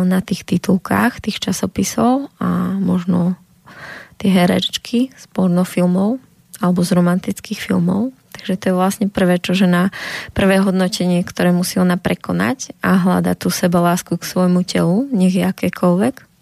[0.04, 3.34] na tých titulkách tých časopisov a možno
[4.20, 6.22] tie herečky z pornofilmov,
[6.62, 8.14] alebo z romantických filmov.
[8.34, 9.90] Takže to je vlastne prvé, čo žena,
[10.36, 15.34] prvé hodnotenie, ktoré musí ona prekonať a hľadať tú seba lásku k svojmu telu, nech
[15.34, 16.33] je akékoľvek.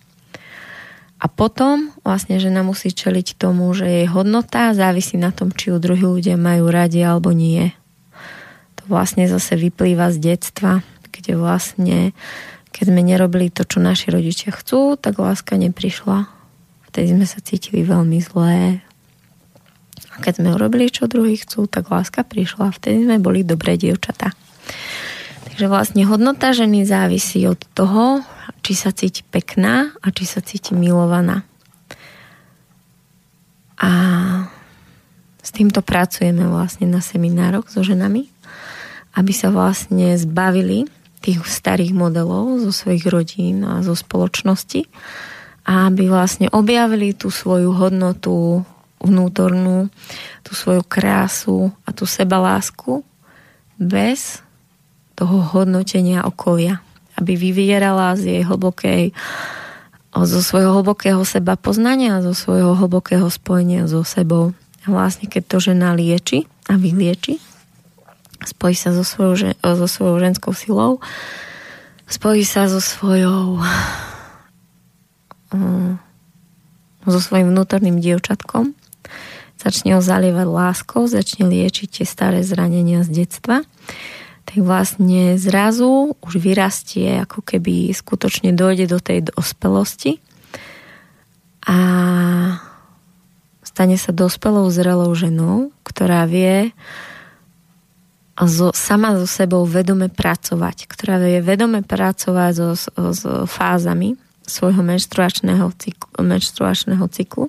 [1.23, 5.79] A potom vlastne žena musí čeliť tomu, že jej hodnota závisí na tom, či ju
[5.79, 7.71] druhí ľudia majú radi alebo nie.
[8.83, 10.83] To vlastne zase vyplýva z detstva,
[11.15, 12.11] kde vlastne,
[12.75, 16.27] keď sme nerobili to, čo naši rodičia chcú, tak láska neprišla.
[16.91, 18.83] Vtedy sme sa cítili veľmi zlé,
[20.13, 24.37] a keď sme urobili, čo druhý chcú, tak láska prišla vtedy sme boli dobré dievčatá.
[25.49, 28.21] Takže vlastne hodnota ženy závisí od toho,
[28.62, 31.42] či sa cíti pekná a či sa cíti milovaná.
[33.83, 33.90] A
[35.42, 38.31] s týmto pracujeme vlastne na seminároch so ženami,
[39.18, 40.87] aby sa vlastne zbavili
[41.18, 44.87] tých starých modelov zo svojich rodín a zo spoločnosti
[45.66, 48.62] a aby vlastne objavili tú svoju hodnotu
[49.03, 49.90] vnútornú,
[50.46, 53.03] tú svoju krásu a tú sebalásku
[53.79, 54.42] bez
[55.18, 56.83] toho hodnotenia okolia.
[57.18, 59.12] Aby vyvierala z jej hlbokej
[60.12, 64.53] zo svojho hlbokého seba poznania, zo svojho hlbokého spojenia so sebou.
[64.85, 67.40] Vlastne keď to žena lieči a vylieči,
[68.44, 71.01] spojí sa so svojou, so svojou ženskou silou,
[72.05, 73.57] spojí sa so svojou
[77.09, 78.77] so svojím vnútorným dievčatkom
[79.62, 83.62] začne ho zalievať láskou, začne liečiť tie staré zranenia z detstva,
[84.53, 90.21] tak vlastne zrazu už vyrastie, ako keby skutočne dojde do tej dospelosti
[91.65, 91.79] a
[93.65, 96.77] stane sa dospelou zrelou ženou, ktorá vie
[98.37, 104.85] zo, sama so sebou vedome pracovať, ktorá vie vedome pracovať so, so, so fázami svojho
[104.85, 107.49] menštruačného cyklu, menštruačného cyklu.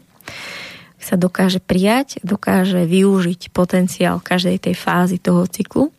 [1.04, 5.92] Sa dokáže prijať, dokáže využiť potenciál každej tej fázy toho cyklu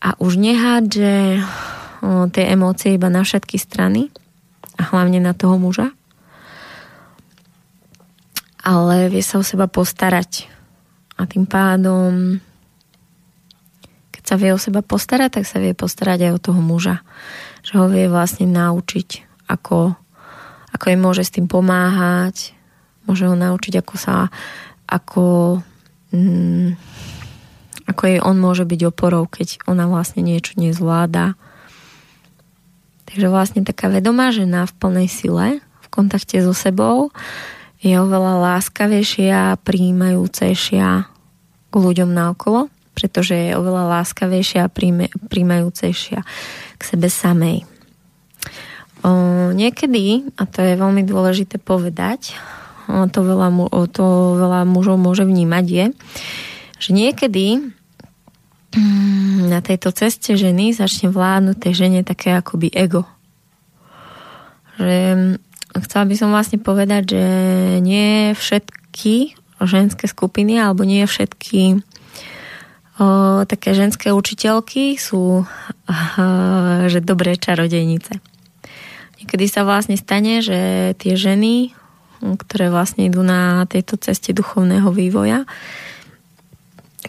[0.00, 1.40] a už nehádže
[2.32, 4.12] tie emócie iba na všetky strany
[4.76, 5.90] a hlavne na toho muža,
[8.60, 10.50] ale vie sa o seba postarať.
[11.16, 12.36] A tým pádom,
[14.12, 17.00] keď sa vie o seba postarať, tak sa vie postarať aj o toho muža.
[17.64, 19.96] Že ho vie vlastne naučiť, ako,
[20.76, 22.56] ako im môže s tým pomáhať,
[23.06, 24.26] Môže ho naučiť, ako sa,
[24.90, 25.24] ako,
[26.10, 26.74] mm,
[27.86, 31.38] ako jej on môže byť oporou, keď ona vlastne niečo nezvláda.
[33.06, 37.14] Takže vlastne taká vedomá žena v plnej sile, v kontakte so sebou,
[37.78, 40.88] je oveľa láskavejšia príjmajúcejšia
[41.70, 42.66] k ľuďom naokolo,
[42.98, 44.72] pretože je oveľa láskavejšia a
[45.30, 46.18] príjmajúcejšia
[46.76, 47.62] k sebe samej.
[49.06, 52.34] O, niekedy, a to je veľmi dôležité povedať,
[52.86, 53.48] to veľa,
[53.92, 55.86] to veľa mužov môže vnímať, je,
[56.76, 57.72] že niekedy
[58.76, 63.08] mm, na tejto ceste ženy začne vládnuť tej žene také akoby ego.
[64.76, 65.34] Že mm,
[65.86, 67.24] chcela by som vlastne povedať, že
[67.80, 71.80] nie všetky ženské skupiny alebo nie všetky
[73.00, 75.46] o, také ženské učiteľky sú o,
[76.88, 78.20] že dobré čarodejnice.
[79.16, 81.72] niekedy sa vlastne stane, že tie ženy,
[82.20, 85.48] ktoré vlastne idú na tejto ceste duchovného vývoja,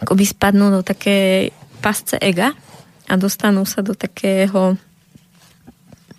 [0.02, 1.50] akoby spadnú do také
[1.82, 2.54] pasce ega
[3.08, 4.76] a dostanú sa do takého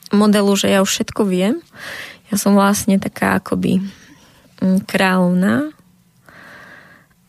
[0.10, 1.62] modelu, že ja už všetko viem.
[2.30, 3.82] Ja som vlastne taká akoby
[4.62, 5.74] mm, kráľovná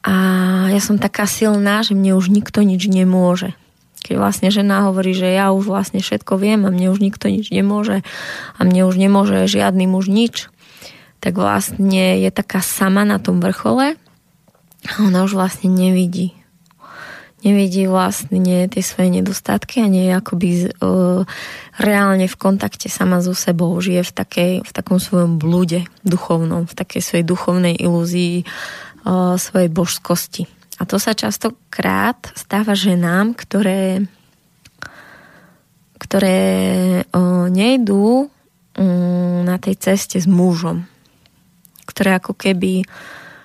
[0.01, 0.15] a
[0.73, 3.53] ja som taká silná, že mne už nikto nič nemôže.
[4.01, 7.53] Keď vlastne žena hovorí, že ja už vlastne všetko viem a mne už nikto nič
[7.53, 8.01] nemôže
[8.57, 10.49] a mne už nemôže žiadny muž nič,
[11.21, 14.01] tak vlastne je taká sama na tom vrchole
[14.89, 16.40] a ona už vlastne nevidí.
[17.41, 21.25] Nevidí vlastne tie svoje nedostatky a nie je akoby uh,
[21.81, 23.73] reálne v kontakte sama so sebou.
[23.81, 28.45] Žije v, takej, v takom svojom blude duchovnom, v takej svojej duchovnej ilúzii
[29.37, 30.45] svojej božskosti.
[30.81, 34.09] A to sa častokrát stáva ženám, ktoré,
[36.01, 36.41] ktoré
[37.13, 38.29] o, nejdú um,
[39.45, 40.89] na tej ceste s mužom.
[41.85, 42.89] Ktoré ako keby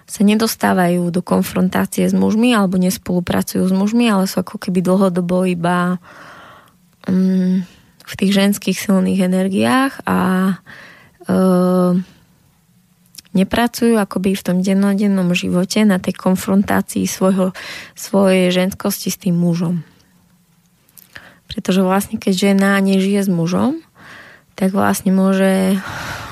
[0.05, 5.49] sa nedostávajú do konfrontácie s mužmi alebo nespolupracujú s mužmi, ale sú ako keby dlhodobo
[5.49, 5.97] iba
[7.09, 7.65] um,
[8.05, 10.19] v tých ženských silných energiách a
[11.25, 11.97] uh,
[13.35, 17.51] nepracujú akoby v tom dennodennom živote na tej konfrontácii svojho,
[17.97, 19.83] svojej ženskosti s tým mužom.
[21.49, 23.84] Pretože vlastne keď žena nežije s mužom,
[24.55, 25.77] tak vlastne môže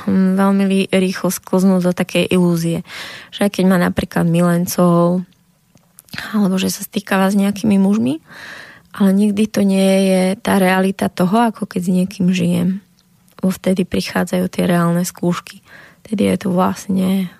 [0.07, 2.81] hm, veľmi rýchlo sklznúť do takej ilúzie,
[3.29, 5.27] že aj keď má napríklad milencov,
[6.31, 8.23] alebo že sa stýkava s nejakými mužmi,
[8.93, 12.81] ale nikdy to nie je tá realita toho, ako keď s niekým žijem.
[13.43, 15.59] Vo vtedy prichádzajú tie reálne skúšky
[16.03, 17.31] vtedy je to vlastne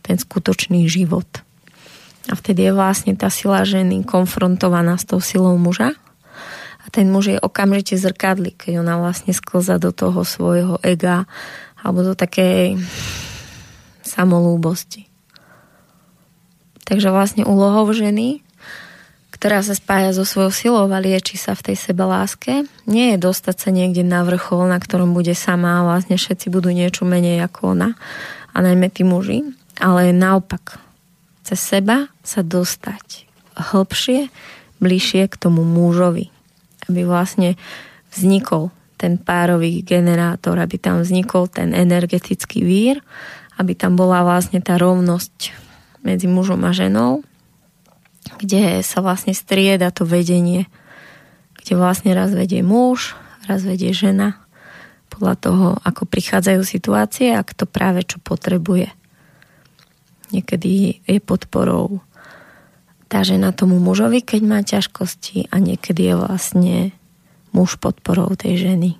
[0.00, 1.28] ten skutočný život.
[2.26, 5.92] A vtedy je vlastne tá sila ženy konfrontovaná s tou silou muža
[6.80, 11.28] a ten muž je okamžite zrkadlý, keď ona vlastne sklza do toho svojho ega
[11.80, 12.80] alebo do takej
[14.04, 15.08] samolúbosti.
[16.88, 18.42] Takže vlastne úlohou ženy
[19.40, 23.56] ktorá sa spája so svojou silou a lieči sa v tej sebeláske, nie je dostať
[23.56, 27.72] sa niekde na vrchol, na ktorom bude sama a vlastne všetci budú niečo menej ako
[27.72, 27.96] ona
[28.52, 29.48] a najmä tí muži,
[29.80, 30.76] ale naopak
[31.40, 33.24] cez seba sa dostať
[33.72, 34.28] hlbšie,
[34.76, 36.28] bližšie k tomu mužovi,
[36.90, 37.54] aby vlastne
[38.10, 43.00] vznikol ten párový generátor, aby tam vznikol ten energetický vír,
[43.56, 45.56] aby tam bola vlastne tá rovnosť
[46.04, 47.24] medzi mužom a ženou
[48.40, 50.68] kde sa vlastne strieda to vedenie,
[51.60, 54.40] kde vlastne raz vedie muž, raz vedie žena,
[55.10, 58.88] podľa toho, ako prichádzajú situácie a kto práve čo potrebuje.
[60.30, 61.98] Niekedy je podporou
[63.10, 66.76] tá žena tomu mužovi, keď má ťažkosti a niekedy je vlastne
[67.50, 68.90] muž podporou tej ženy.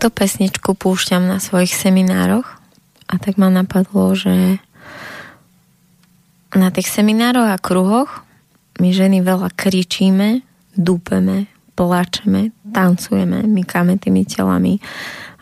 [0.00, 2.48] Túto pesničku púšťam na svojich seminároch
[3.04, 4.56] a tak ma napadlo, že
[6.56, 8.24] na tých seminároch a kruhoch
[8.80, 10.40] my ženy veľa kričíme,
[10.72, 14.80] dúpeme, plačeme, tancujeme, mykáme tými telami.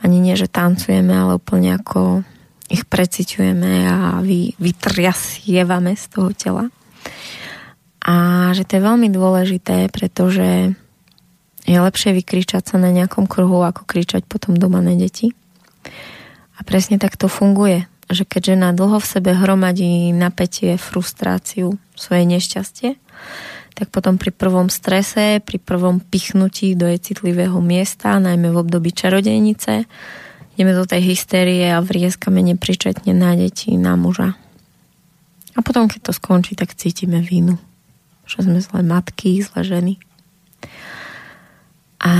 [0.02, 2.26] Ani nie, že tancujeme, ale úplne ako
[2.66, 6.66] ich preciťujeme a vy, vytriasievame z toho tela.
[8.02, 10.74] A že to je veľmi dôležité, pretože
[11.68, 15.36] je lepšie vykričať sa na nejakom kruhu, ako kričať potom doma na deti.
[16.56, 22.24] A presne tak to funguje, že keď žena dlho v sebe hromadí napätie, frustráciu, svoje
[22.24, 22.96] nešťastie,
[23.76, 28.90] tak potom pri prvom strese, pri prvom pichnutí do jej citlivého miesta, najmä v období
[28.90, 29.86] čarodejnice,
[30.56, 34.34] ideme do tej hystérie a vrieskame nepričetne na deti, na muža.
[35.54, 37.60] A potom, keď to skončí, tak cítime vínu.
[38.26, 39.94] Že sme zlé matky, zlé ženy.
[41.98, 42.12] A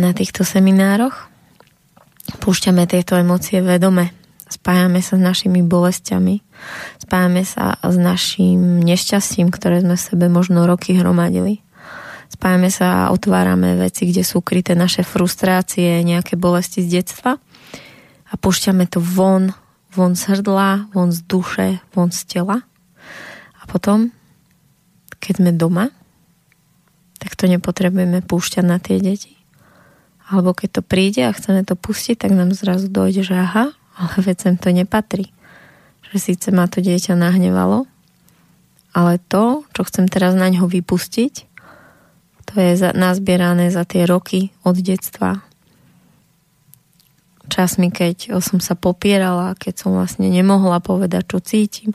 [0.00, 1.28] na týchto seminároch
[2.40, 4.16] púšťame tieto emócie vedome.
[4.50, 6.42] Spájame sa s našimi bolestiami,
[6.98, 11.62] spájame sa s našim nešťastím, ktoré sme v sebe možno roky hromadili.
[12.30, 17.38] Spájame sa a otvárame veci, kde sú kryté naše frustrácie, nejaké bolesti z detstva
[18.30, 19.54] a púšťame to von,
[19.94, 22.62] von z hrdla, von z duše, von z tela.
[23.58, 24.10] A potom,
[25.22, 25.94] keď sme doma,
[27.20, 29.36] tak to nepotrebujeme púšťať na tie deti.
[30.32, 34.16] Alebo keď to príde a chceme to pustiť, tak nám zrazu dojde, že aha, ale
[34.24, 35.28] veď to nepatrí.
[36.10, 37.84] Že síce ma to dieťa nahnevalo,
[38.96, 41.34] ale to, čo chcem teraz na ňo vypustiť,
[42.50, 45.46] to je za, nazbierané za tie roky od detstva.
[47.46, 51.90] Časmi, keď som sa popierala, keď som vlastne nemohla povedať, čo cítim.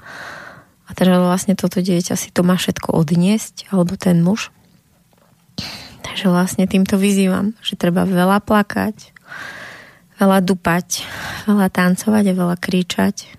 [0.88, 4.55] A teraz vlastne toto dieťa si to má všetko odniesť, alebo ten muž.
[6.06, 9.12] Takže vlastne týmto vyzývam, že treba veľa plakať,
[10.22, 11.04] veľa dupať,
[11.50, 13.36] veľa tancovať a veľa kričať.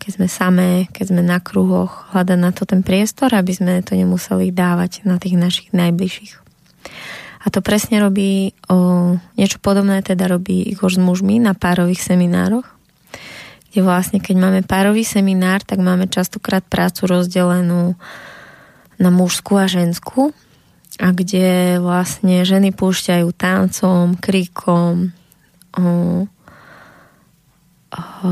[0.00, 3.94] Keď sme samé, keď sme na kruhoch, hľadať na to ten priestor, aby sme to
[3.94, 6.34] nemuseli dávať na tých našich najbližších.
[7.40, 12.66] A to presne robí, o, niečo podobné teda robí Igor s mužmi na párových seminároch,
[13.70, 17.94] kde vlastne keď máme párový seminár, tak máme častokrát prácu rozdelenú
[18.98, 20.34] na mužskú a ženskú
[21.00, 25.16] a kde vlastne ženy púšťajú tancom, krikom,
[25.72, 25.84] o,
[27.88, 28.30] o,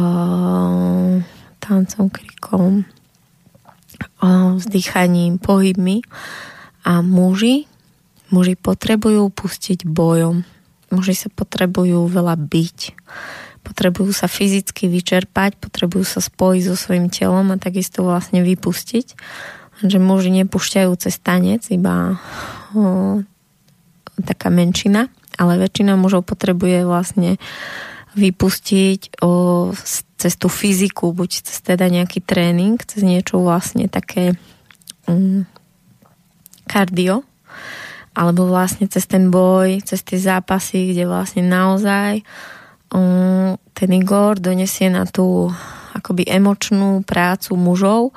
[1.56, 2.84] tancom, krikom,
[4.20, 4.28] o,
[4.60, 6.04] vzdychaním, pohybmi
[6.84, 7.64] a muži,
[8.28, 10.44] muži potrebujú pustiť bojom.
[10.92, 12.78] Muži sa potrebujú veľa byť.
[13.64, 19.16] Potrebujú sa fyzicky vyčerpať, potrebujú sa spojiť so svojím telom a takisto vlastne vypustiť
[19.86, 22.18] že muži nepúšťajú cez tanec, iba
[24.24, 25.08] taká menšina,
[25.38, 27.38] ale väčšina mužov potrebuje vlastne
[28.18, 29.70] vypustiť o,
[30.18, 34.34] cez tú fyziku, buď cez teda nejaký tréning, cez niečo vlastne také
[35.06, 35.46] um,
[36.66, 37.22] kardio,
[38.18, 42.26] alebo vlastne cez ten boj, cez tie zápasy, kde vlastne naozaj
[42.90, 45.54] um, ten Igor donesie na tú
[45.94, 48.10] akoby emočnú prácu mužov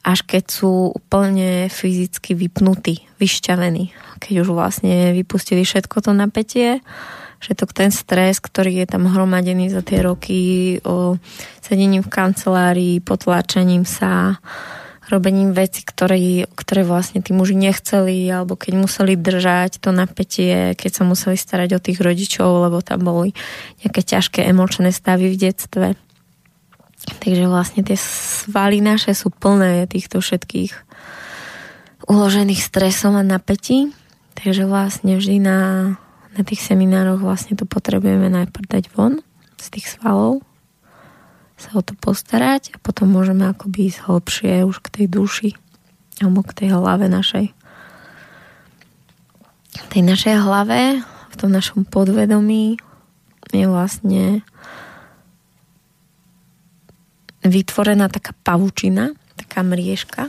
[0.00, 3.92] až keď sú úplne fyzicky vypnutí, vyšťavení.
[4.20, 6.80] Keď už vlastne vypustili všetko to napätie,
[7.40, 11.16] všetok ten stres, ktorý je tam hromadený za tie roky o
[11.60, 14.40] sedením v kancelárii, potláčaním sa,
[15.10, 20.90] robením veci, ktoré, ktoré vlastne tí muži nechceli, alebo keď museli držať to napätie, keď
[20.94, 23.34] sa museli starať o tých rodičov, lebo tam boli
[23.82, 25.86] nejaké ťažké emočné stavy v detstve
[27.00, 30.72] Takže vlastne tie svaly naše sú plné týchto všetkých
[32.08, 33.92] uložených stresov a napätí.
[34.40, 35.60] Takže vlastne vždy na,
[36.36, 39.20] na tých seminároch vlastne to potrebujeme najprv dať von
[39.60, 40.40] z tých svalov,
[41.60, 45.50] sa o to postarať a potom môžeme akoby ísť hlbšie už k tej duši
[46.24, 47.52] alebo k tej hlave našej.
[49.70, 52.80] V tej našej hlave, v tom našom podvedomí
[53.52, 54.40] je vlastne
[57.44, 60.28] vytvorená taká pavučina, taká mriežka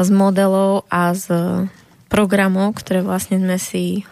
[0.00, 1.28] z modelov a z
[2.08, 4.08] programov, ktoré vlastne sme si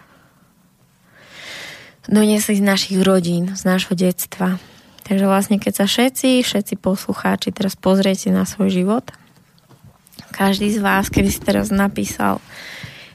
[2.05, 4.61] doniesli z našich rodín, z nášho detstva.
[5.09, 9.05] Takže vlastne keď sa všetci, všetci poslucháči teraz pozriete na svoj život,
[10.29, 12.37] každý z vás, keby si teraz napísal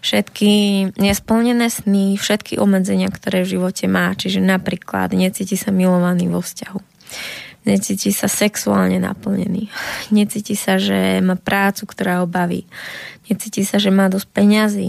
[0.02, 0.52] všetky
[0.98, 6.78] nesplnené sny, všetky obmedzenia, ktoré v živote má, čiže napríklad necíti sa milovaný vo vzťahu
[7.64, 9.68] necíti sa sexuálne naplnený,
[10.12, 12.68] necíti sa, že má prácu, ktorá ho baví,
[13.28, 14.88] necíti sa, že má dosť peňazí,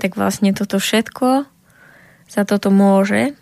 [0.00, 1.44] tak vlastne toto všetko
[2.32, 3.36] za toto môže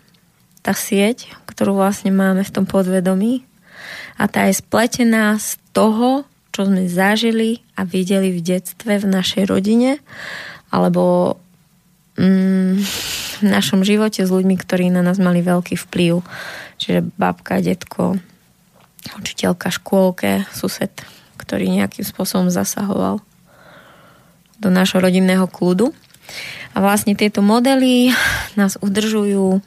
[0.61, 3.47] tá sieť, ktorú vlastne máme v tom podvedomí.
[4.19, 9.47] A tá je spletená z toho, čo sme zažili a videli v detstve v našej
[9.47, 10.03] rodine
[10.69, 11.35] alebo
[12.19, 12.75] mm,
[13.41, 16.21] v našom živote s ľuďmi, ktorí na nás mali veľký vplyv.
[16.81, 18.17] Čiže babka, detko,
[19.21, 20.89] učiteľka, škôlke, sused,
[21.37, 23.21] ktorý nejakým spôsobom zasahoval
[24.57, 25.93] do nášho rodinného kľudu.
[26.73, 28.09] A vlastne tieto modely
[28.57, 29.61] nás udržujú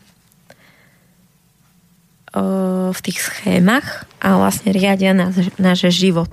[2.90, 6.30] v tých schémach a vlastne riadia náš, náš život.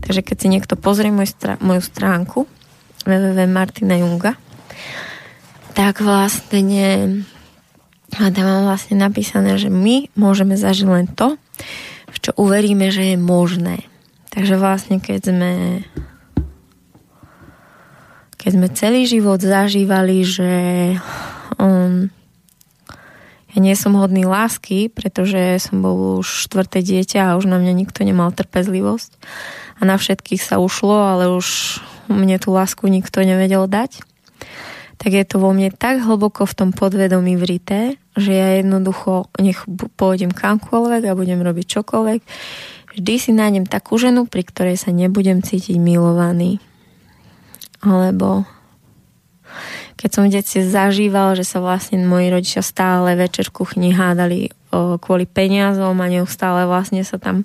[0.00, 2.48] Takže keď si niekto pozrie môj strá, moju stránku
[3.04, 4.32] www Martina Junga,
[5.76, 7.20] tak vlastne
[8.14, 11.34] a tam mám vlastne napísané, že my môžeme zažiť len to,
[12.06, 13.82] v čo uveríme, že je možné.
[14.30, 15.52] Takže vlastne keď sme
[18.36, 20.52] keď sme celý život zažívali, že
[21.58, 22.06] um,
[23.50, 27.74] ja nie som hodný lásky, pretože som bol už štvrté dieťa a už na mňa
[27.74, 29.18] nikto nemal trpezlivosť.
[29.80, 34.04] A na všetkých sa ušlo, ale už mne tú lásku nikto nevedel dať.
[34.96, 39.60] Tak je to vo mne tak hlboko v tom podvedomí vrité, že ja jednoducho nech
[40.00, 42.20] pôjdem kamkoľvek a budem robiť čokoľvek.
[42.96, 46.64] Vždy si nájdem takú ženu, pri ktorej sa nebudem cítiť milovaný.
[47.84, 48.48] Alebo
[50.00, 54.48] keď som v detstve zažíval, že sa vlastne moji rodičia stále večer v kuchyni hádali
[54.72, 57.44] o, kvôli peniazom a neustále vlastne sa tam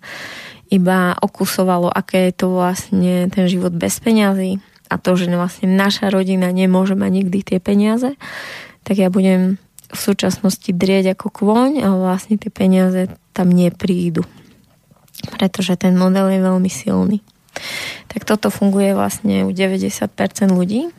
[0.72, 6.12] iba okusovalo, aké je to vlastne ten život bez peňazí a to, že vlastne naša
[6.12, 8.20] rodina nemôže mať nikdy tie peniaze,
[8.84, 9.56] tak ja budem
[9.92, 14.28] v súčasnosti drieť ako kvoň a vlastne tie peniaze tam neprídu.
[15.32, 17.24] Pretože ten model je veľmi silný.
[18.12, 20.12] Tak toto funguje vlastne u 90%
[20.52, 20.92] ľudí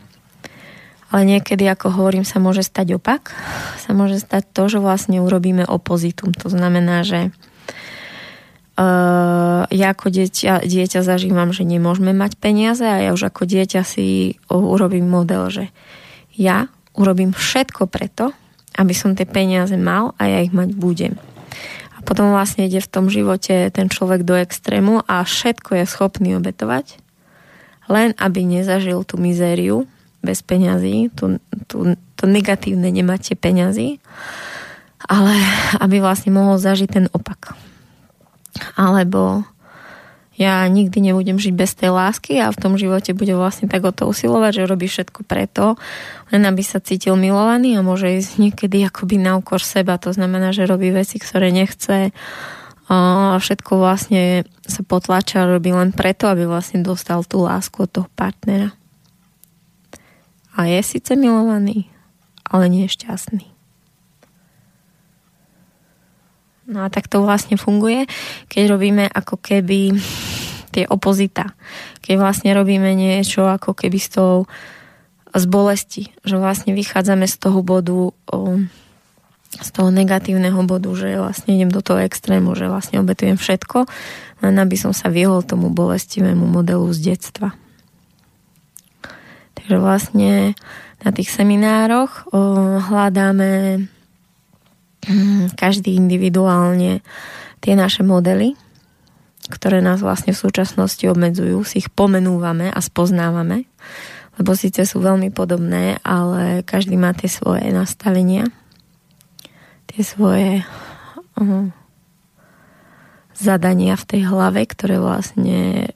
[1.12, 3.36] ale niekedy, ako hovorím, sa môže stať opak.
[3.76, 6.32] Sa môže stať to, že vlastne urobíme opozitum.
[6.40, 7.36] To znamená, že
[8.82, 13.82] uh, ja ako dieťa, dieťa zažívam, že nemôžeme mať peniaze a ja už ako dieťa
[13.86, 15.64] si urobím model, že
[16.34, 16.66] ja
[16.98, 18.34] urobím všetko preto,
[18.76, 21.14] aby som tie peniaze mal a ja ich mať budem.
[21.96, 26.34] A potom vlastne ide v tom živote ten človek do extrému a všetko je schopný
[26.36, 26.98] obetovať,
[27.86, 29.86] len aby nezažil tú mizériu,
[30.22, 33.98] bez peňazí, tu, tu, to negatívne nemáte peňazí,
[35.02, 35.34] ale
[35.82, 37.58] aby vlastne mohol zažiť ten opak.
[38.76, 39.46] Alebo
[40.36, 43.92] ja nikdy nebudem žiť bez tej lásky a v tom živote bude vlastne tak o
[43.92, 45.76] to usilovať, že robí všetko preto,
[46.32, 50.00] len aby sa cítil milovaný a môže ísť niekedy akoby na úkor seba.
[50.00, 52.10] To znamená, že robí veci, ktoré nechce
[52.92, 52.96] a
[53.40, 58.08] všetko vlastne sa potlača a robí len preto, aby vlastne dostal tú lásku od toho
[58.16, 58.72] partnera
[60.56, 61.88] a je síce milovaný,
[62.44, 63.51] ale nie je šťastný.
[66.66, 68.06] No a tak to vlastne funguje,
[68.46, 69.98] keď robíme ako keby
[70.72, 71.52] tie opozita.
[72.00, 74.46] Keď vlastne robíme niečo ako keby s tou
[75.32, 78.12] z bolesti, že vlastne vychádzame z toho bodu,
[79.56, 83.88] z toho negatívneho bodu, že vlastne idem do toho extrému, že vlastne obetujem všetko,
[84.44, 87.56] len aby som sa vyhol tomu bolestivému modelu z detstva.
[89.56, 90.52] Takže vlastne
[91.00, 92.28] na tých seminároch
[92.92, 93.50] hľadáme
[93.80, 94.01] mm,
[95.58, 97.02] každý individuálne
[97.58, 98.54] tie naše modely,
[99.50, 103.66] ktoré nás vlastne v súčasnosti obmedzujú, si ich pomenúvame a spoznávame,
[104.38, 108.48] lebo síce sú veľmi podobné, ale každý má tie svoje nastavenia,
[109.90, 110.62] tie svoje
[111.36, 111.68] uh,
[113.34, 115.90] zadania v tej hlave, ktoré vlastne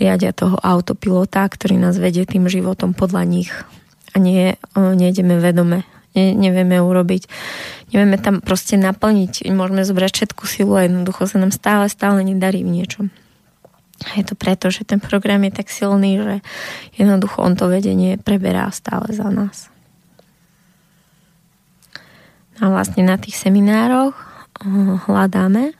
[0.00, 3.52] riadia toho autopilota, ktorý nás vedie tým životom podľa nich
[4.12, 5.84] a nie, nejdeme vedome.
[6.12, 7.24] Ne, nevieme urobiť,
[7.96, 12.60] nevieme tam proste naplniť, môžeme zobrať všetku silu a jednoducho sa nám stále, stále nedarí
[12.60, 13.06] v niečom.
[14.12, 16.34] A je to preto, že ten program je tak silný, že
[17.00, 19.72] jednoducho on to vedenie preberá stále za nás.
[22.60, 24.14] A vlastne na tých seminároch
[25.08, 25.72] hľadáme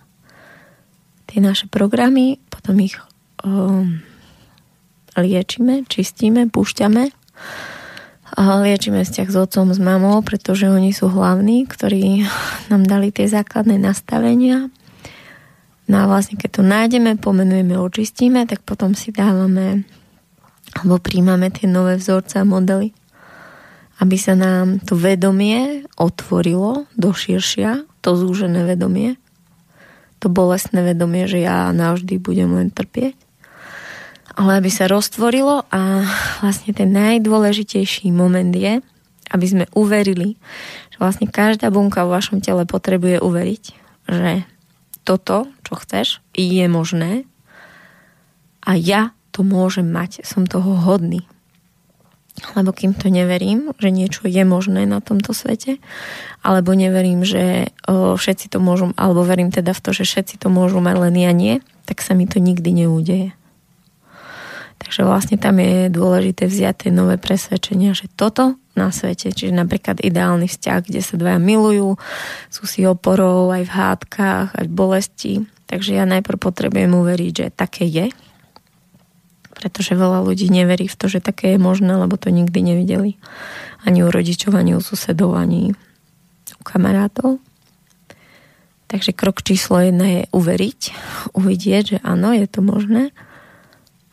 [1.29, 2.97] tie naše programy, potom ich
[3.45, 4.01] um,
[5.17, 7.13] liečíme, čistíme, púšťame.
[8.39, 12.25] Liečíme vzťah s otcom, s mamou, pretože oni sú hlavní, ktorí
[12.73, 14.73] nám dali tie základné nastavenia.
[15.91, 19.85] No a vlastne keď to nájdeme, pomenujeme, očistíme, tak potom si dávame
[20.73, 22.97] alebo príjmame tie nové vzorce a modely,
[24.01, 29.21] aby sa nám to vedomie otvorilo do širšia, to zúžené vedomie,
[30.17, 33.13] to bolestné vedomie, že ja navždy budem len trpieť
[34.37, 35.81] ale aby sa roztvorilo a
[36.41, 38.81] vlastne ten najdôležitejší moment je,
[39.33, 40.37] aby sme uverili,
[40.93, 43.65] že vlastne každá bunka vo vašom tele potrebuje uveriť,
[44.09, 44.45] že
[45.03, 47.25] toto, čo chceš, je možné
[48.63, 51.25] a ja to môžem mať, som toho hodný.
[52.57, 55.77] Lebo kým to neverím, že niečo je možné na tomto svete,
[56.41, 60.81] alebo neverím, že všetci to môžu, alebo verím teda v to, že všetci to môžu
[60.81, 63.37] mať, len ja nie, tak sa mi to nikdy neudeje.
[64.83, 70.03] Takže vlastne tam je dôležité vziať tie nové presvedčenia, že toto na svete, čiže napríklad
[70.03, 71.95] ideálny vzťah, kde sa dvaja milujú,
[72.51, 75.35] sú si oporou aj v hádkach, aj v bolesti.
[75.71, 78.11] Takže ja najprv potrebujem uveriť, že také je,
[79.55, 83.15] pretože veľa ľudí neverí v to, že také je možné, lebo to nikdy nevideli.
[83.87, 85.71] Ani u rodičov, ani u susedov, ani
[86.59, 87.39] u kamarátov.
[88.91, 90.81] Takže krok číslo jedna je uveriť,
[91.39, 93.15] uvidieť, že áno, je to možné.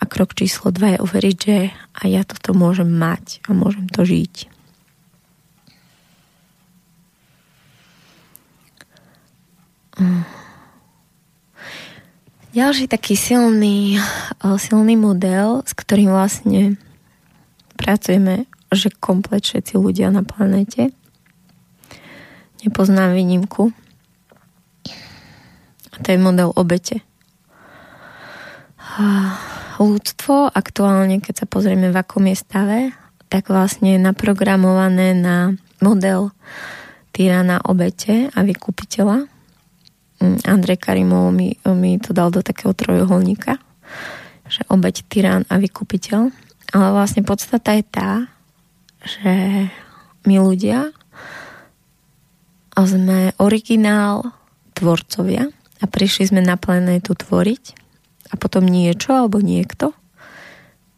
[0.10, 4.50] Krok číslo dva je uveriť, že a ja toto môžem mať a môžem to žiť.
[10.00, 10.24] Mm.
[12.50, 16.82] Ďalší taký silný, eh, silný model, s ktorým vlastne
[17.78, 20.90] pracujeme, že komplet všetci ľudia na planete.
[22.66, 23.72] Nepoznám výnimku.
[25.94, 27.06] A to je model obete.
[29.80, 32.80] Ľudstvo aktuálne, keď sa pozrieme v akom je stave,
[33.32, 36.36] tak vlastne je naprogramované na model
[37.16, 39.40] tyrana obete a vykupiteľa
[40.20, 43.56] Mm, Andrej Karimov mi, mi to dal do takého trojuholníka,
[44.52, 46.28] že obeď, tyrán a vykupiteľ.
[46.76, 48.28] Ale vlastne podstata je tá,
[49.00, 49.34] že
[50.28, 50.92] my ľudia
[52.80, 54.32] sme originál
[54.72, 55.52] tvorcovia
[55.84, 57.79] a prišli sme na planétu tvoriť
[58.30, 59.94] a potom niečo alebo niekto,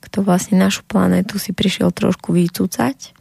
[0.04, 3.16] kto vlastne našu planétu si prišiel trošku vycúcať,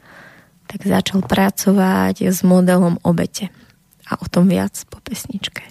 [0.67, 3.51] tak začal pracovať s modelom obete.
[4.11, 5.63] A o tom viac po pesničke.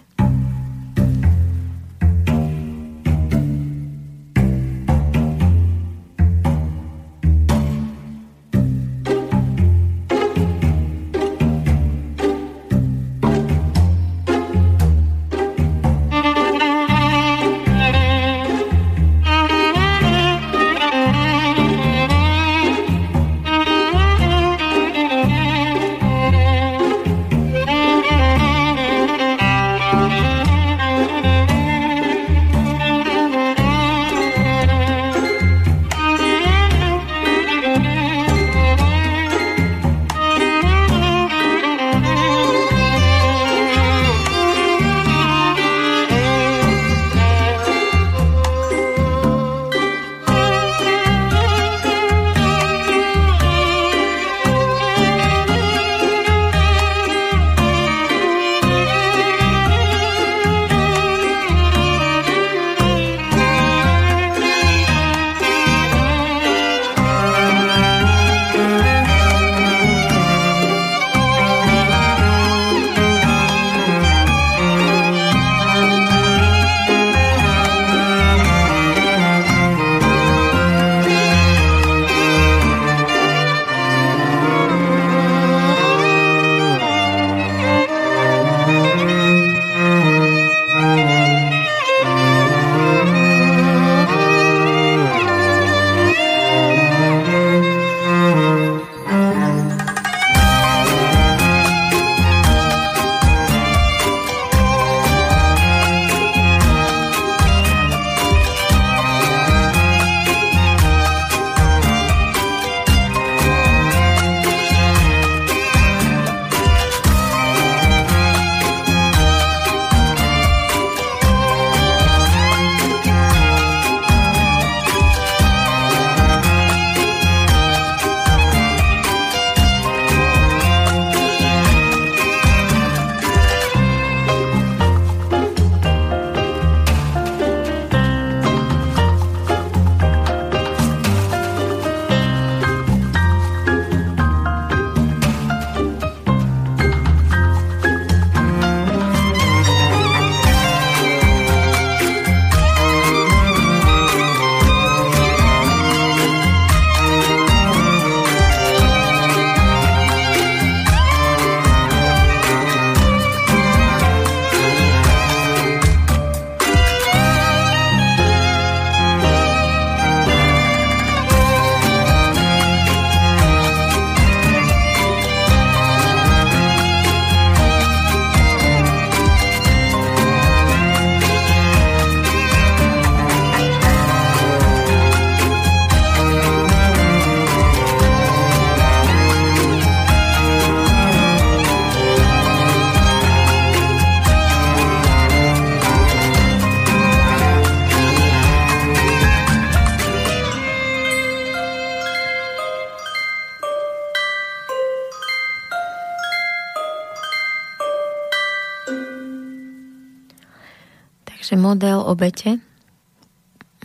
[211.49, 212.61] Že model obete,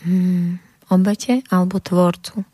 [0.04, 0.60] hmm,
[0.92, 2.44] obete alebo tvorcu.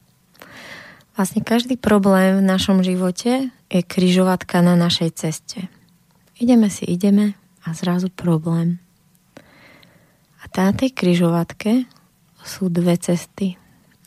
[1.18, 5.66] Vlastne každý problém v našom živote je kryžovatka na našej ceste.
[6.38, 7.34] Ideme si, ideme
[7.66, 8.78] a zrazu problém.
[10.40, 11.90] A na tej kryžovatke
[12.46, 13.58] sú dve cesty.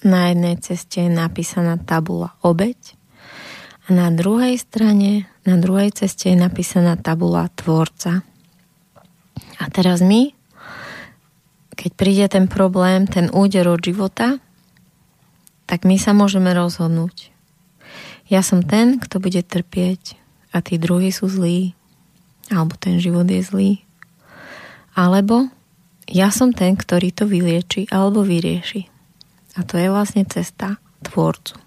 [0.08, 2.96] Na jednej ceste je napísaná tabula obeď
[3.84, 8.24] a na druhej strane, na druhej ceste je napísaná tabula tvorca.
[9.60, 10.32] A teraz my,
[11.84, 14.40] keď príde ten problém, ten úder od života,
[15.68, 17.36] tak my sa môžeme rozhodnúť.
[18.32, 20.16] Ja som ten, kto bude trpieť
[20.56, 21.76] a tí druhí sú zlí.
[22.48, 23.72] Alebo ten život je zlý.
[24.96, 25.52] Alebo
[26.08, 28.88] ja som ten, ktorý to vylieči alebo vyrieši.
[29.60, 31.60] A to je vlastne cesta tvorcu.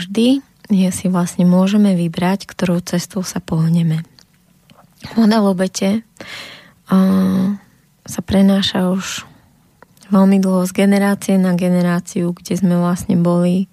[0.00, 0.40] Vždy
[0.72, 4.00] je si vlastne môžeme vybrať, ktorou cestou sa pohneme.
[5.12, 6.00] Model obete
[8.04, 9.24] sa prenáša už
[10.12, 13.66] veľmi dlho z generácie na generáciu, kde sme vlastne boli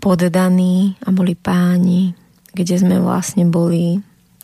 [0.00, 2.12] poddaní a boli páni,
[2.52, 4.00] kde sme vlastne boli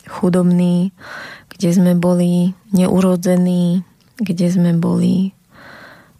[0.07, 0.93] chudobní,
[1.53, 3.85] kde sme boli neurodzení,
[4.17, 5.33] kde sme boli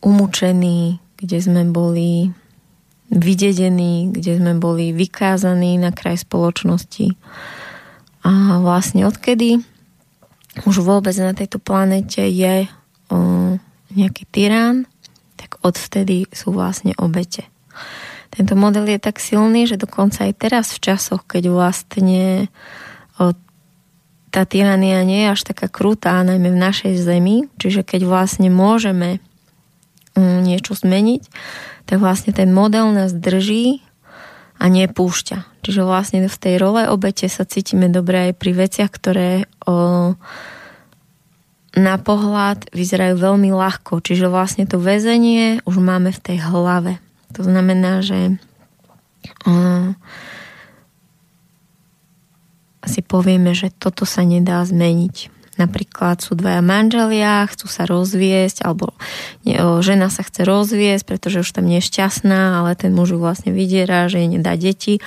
[0.02, 2.30] umúčení, kde sme boli
[3.10, 7.16] vydedení, kde sme boli vykázaní na kraj spoločnosti.
[8.28, 9.64] A vlastne odkedy
[10.66, 12.66] už vôbec na tejto planete je
[13.12, 13.60] o,
[13.94, 14.90] nejaký tyrán,
[15.38, 17.46] tak odvtedy sú vlastne obete.
[18.34, 22.50] Tento model je tak silný, že dokonca aj teraz v časoch, keď vlastne
[23.22, 23.34] o,
[24.34, 29.24] tá tyrania nie je až taká krutá, najmä v našej zemi, čiže keď vlastne môžeme
[30.18, 31.24] mm, niečo zmeniť,
[31.88, 33.87] tak vlastne ten model nás drží
[34.58, 35.62] a nepúšťa.
[35.62, 40.18] Čiže vlastne v tej role obete sa cítime dobre aj pri veciach, ktoré o,
[41.78, 44.02] na pohľad vyzerajú veľmi ľahko.
[44.02, 46.98] Čiže vlastne to väzenie už máme v tej hlave.
[47.38, 48.42] To znamená, že
[49.46, 49.54] o,
[52.88, 58.94] si povieme, že toto sa nedá zmeniť Napríklad sú dvaja manželia, chcú sa rozviesť, alebo
[59.82, 63.50] žena sa chce rozviesť, pretože už tam nie je šťastná, ale ten muž ju vlastne
[63.50, 65.02] vydiera, že jej nedá deti.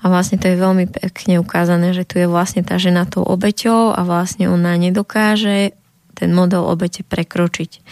[0.00, 3.92] A vlastne to je veľmi pekne ukázané, že tu je vlastne tá žena tou obeťou
[3.92, 5.74] a vlastne ona nedokáže
[6.16, 7.84] ten model obete prekročiť.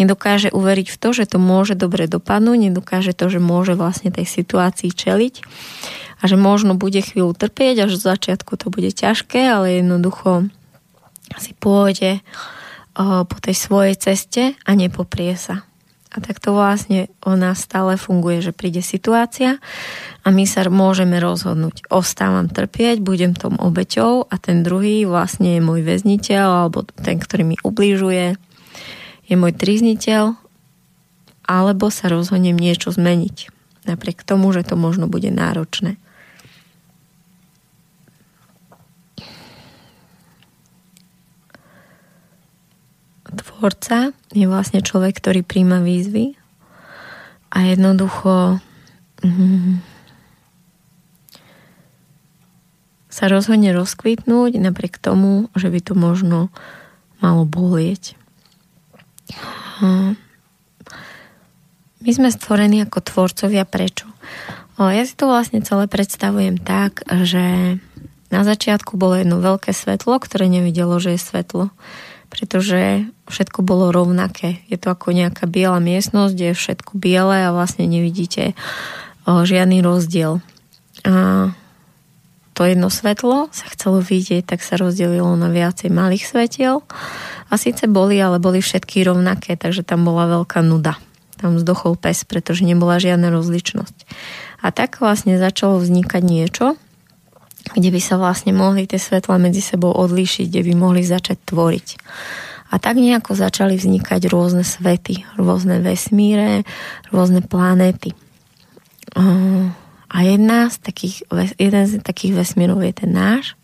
[0.00, 4.24] Nedokáže uveriť v to, že to môže dobre dopadnúť, nedokáže to, že môže vlastne tej
[4.24, 5.34] situácii čeliť
[6.16, 10.48] a že možno bude chvíľu trpieť, až z začiatku to bude ťažké, ale jednoducho
[11.36, 12.22] si pôjde
[12.96, 15.66] po tej svojej ceste a nepoprie sa.
[16.16, 19.60] A tak to vlastne o stále funguje, že príde situácia
[20.24, 21.92] a my sa môžeme rozhodnúť.
[21.92, 27.44] Ostávam trpieť, budem tom obeťou a ten druhý vlastne je môj väzniteľ alebo ten, ktorý
[27.44, 28.40] mi ubližuje,
[29.28, 30.40] je môj trizniteľ
[31.44, 33.52] alebo sa rozhodnem niečo zmeniť.
[33.84, 36.00] Napriek tomu, že to možno bude náročné.
[43.66, 46.38] Tvorca je vlastne človek, ktorý príjma výzvy
[47.50, 48.62] a jednoducho
[49.26, 49.82] mm,
[53.10, 56.54] sa rozhodne rozkvitnúť napriek tomu, že by to možno
[57.18, 58.14] malo bolieť.
[62.06, 64.06] My sme stvorení ako tvorcovia prečo?
[64.78, 67.82] Ja si to vlastne celé predstavujem tak, že
[68.30, 71.74] na začiatku bolo jedno veľké svetlo, ktoré nevidelo, že je svetlo
[72.28, 74.62] pretože všetko bolo rovnaké.
[74.70, 78.54] Je to ako nejaká biela miestnosť, kde je všetko biele a vlastne nevidíte
[79.26, 80.38] žiadny rozdiel.
[81.06, 81.50] A
[82.56, 86.80] to jedno svetlo sa chcelo vidieť, tak sa rozdelilo na viacej malých svetiel.
[87.46, 90.96] A síce boli, ale boli všetky rovnaké, takže tam bola veľká nuda.
[91.36, 94.08] Tam vzdochol pes, pretože nebola žiadna rozličnosť.
[94.64, 96.80] A tak vlastne začalo vznikať niečo,
[97.74, 101.88] kde by sa vlastne mohli tie svetla medzi sebou odlíšiť, kde by mohli začať tvoriť.
[102.70, 106.66] A tak nejako začali vznikať rôzne svety, rôzne vesmíre,
[107.14, 108.10] rôzne planéty.
[110.06, 113.54] A jedna z takých, jeden z takých vesmírov je ten náš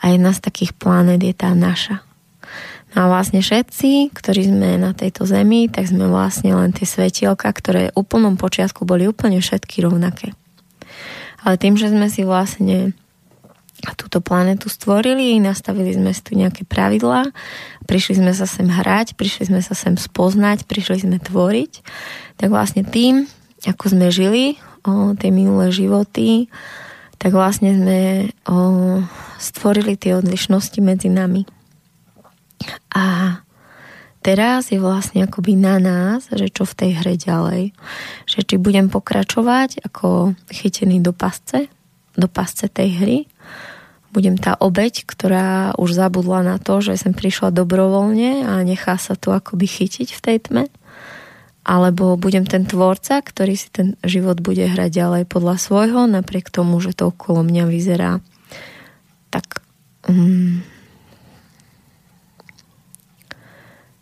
[0.00, 2.00] a jedna z takých planét je tá naša.
[2.92, 7.48] No a vlastne všetci, ktorí sme na tejto zemi, tak sme vlastne len tie svetielka,
[7.48, 10.36] ktoré v úplnom počiatku boli úplne všetky rovnaké.
[11.40, 12.92] Ale tým, že sme si vlastne
[13.82, 17.34] a túto planetu stvorili, nastavili sme si tu nejaké pravidlá,
[17.90, 21.72] prišli sme sa sem hrať, prišli sme sa sem spoznať, prišli sme tvoriť,
[22.38, 23.26] tak vlastne tým,
[23.66, 26.46] ako sme žili o, tie minulé životy,
[27.18, 28.00] tak vlastne sme
[28.46, 28.56] o,
[29.42, 31.42] stvorili tie odlišnosti medzi nami.
[32.94, 33.38] A
[34.22, 37.62] teraz je vlastne akoby na nás, že čo v tej hre ďalej.
[38.30, 41.66] Že či budem pokračovať ako chytený do pasce,
[42.14, 43.18] do pasce tej hry,
[44.12, 49.16] budem tá obeď, ktorá už zabudla na to, že som prišla dobrovoľne a nechá sa
[49.16, 50.64] tu akoby chytiť v tej tme,
[51.64, 56.76] alebo budem ten tvorca, ktorý si ten život bude hrať ďalej podľa svojho, napriek tomu,
[56.84, 58.20] že to okolo mňa vyzerá
[59.32, 59.64] tak
[60.04, 60.60] um,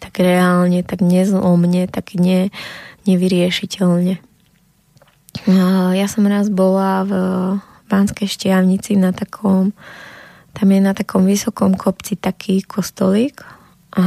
[0.03, 2.51] tak reálne, tak nezlomne, tak ne,
[3.07, 4.19] nevyriešiteľne.
[5.95, 7.13] Ja som raz bola v
[7.91, 9.75] Banskej štiavnici na takom,
[10.55, 13.43] tam je na takom vysokom kopci taký kostolík
[13.99, 14.05] a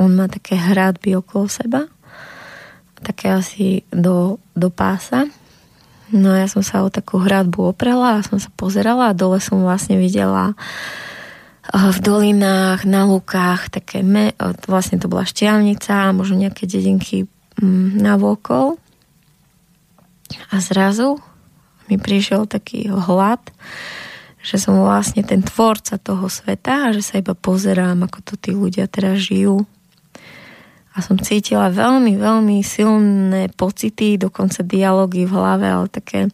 [0.00, 1.84] on má také hradby okolo seba,
[3.04, 5.28] také asi do, do pása.
[6.08, 9.60] No ja som sa o takú hradbu oprela a som sa pozerala a dole som
[9.60, 10.56] vlastne videla
[11.68, 14.32] v dolinách, na lukách, také me,
[14.64, 17.28] vlastne to bola šťavnica, možno nejaké dedinky
[17.60, 18.80] mm, na vokol.
[20.48, 21.20] A zrazu
[21.88, 23.40] mi prišiel taký hlad,
[24.44, 28.50] že som vlastne ten tvorca toho sveta a že sa iba pozerám, ako to tí
[28.54, 29.66] ľudia teraz žijú.
[30.94, 36.26] A som cítila veľmi, veľmi silné pocity, dokonca dialógy v hlave, ale také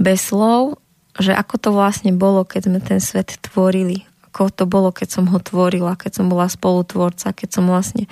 [0.00, 0.80] bez slov,
[1.20, 5.28] že ako to vlastne bolo, keď sme ten svet tvorili ako to bolo, keď som
[5.28, 8.08] ho tvorila, keď som bola spolutvorca, keď som vlastne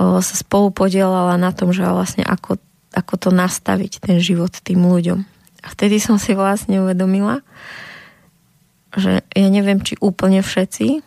[0.00, 2.56] o, sa spolu podielala na tom, že vlastne ako,
[2.96, 5.28] ako to nastaviť, ten život tým ľuďom.
[5.66, 7.42] A vtedy som si vlastne uvedomila,
[8.94, 11.02] že ja neviem, či úplne všetci,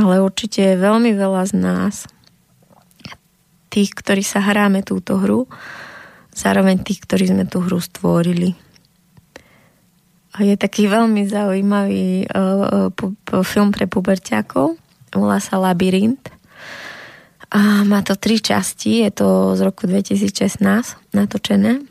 [0.00, 1.94] ale určite je veľmi veľa z nás,
[3.68, 5.46] tých, ktorí sa hráme túto hru,
[6.32, 8.56] zároveň tých, ktorí sme tú hru stvorili.
[10.34, 14.74] A je taký veľmi zaujímavý uh, uh, film pre puberťákov.
[15.14, 16.26] Volá sa Labyrint.
[17.54, 19.06] A má to tri časti.
[19.06, 20.58] Je to z roku 2016
[21.14, 21.86] natočené.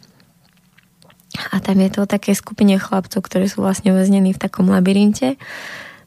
[1.52, 5.42] A tam je to o také skupine chlapcov, ktorí sú vlastne väznení v takom labyrinte,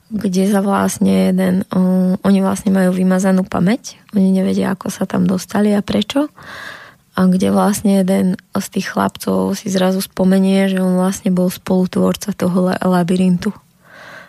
[0.07, 3.99] kde za vlastne jeden, uh, oni vlastne majú vymazanú pamäť.
[4.15, 6.31] Oni nevedia, ako sa tam dostali a prečo
[7.17, 12.37] a kde vlastne jeden z tých chlapcov si zrazu spomenie, že on vlastne bol spolutvorca
[12.37, 13.57] toho labyrintu.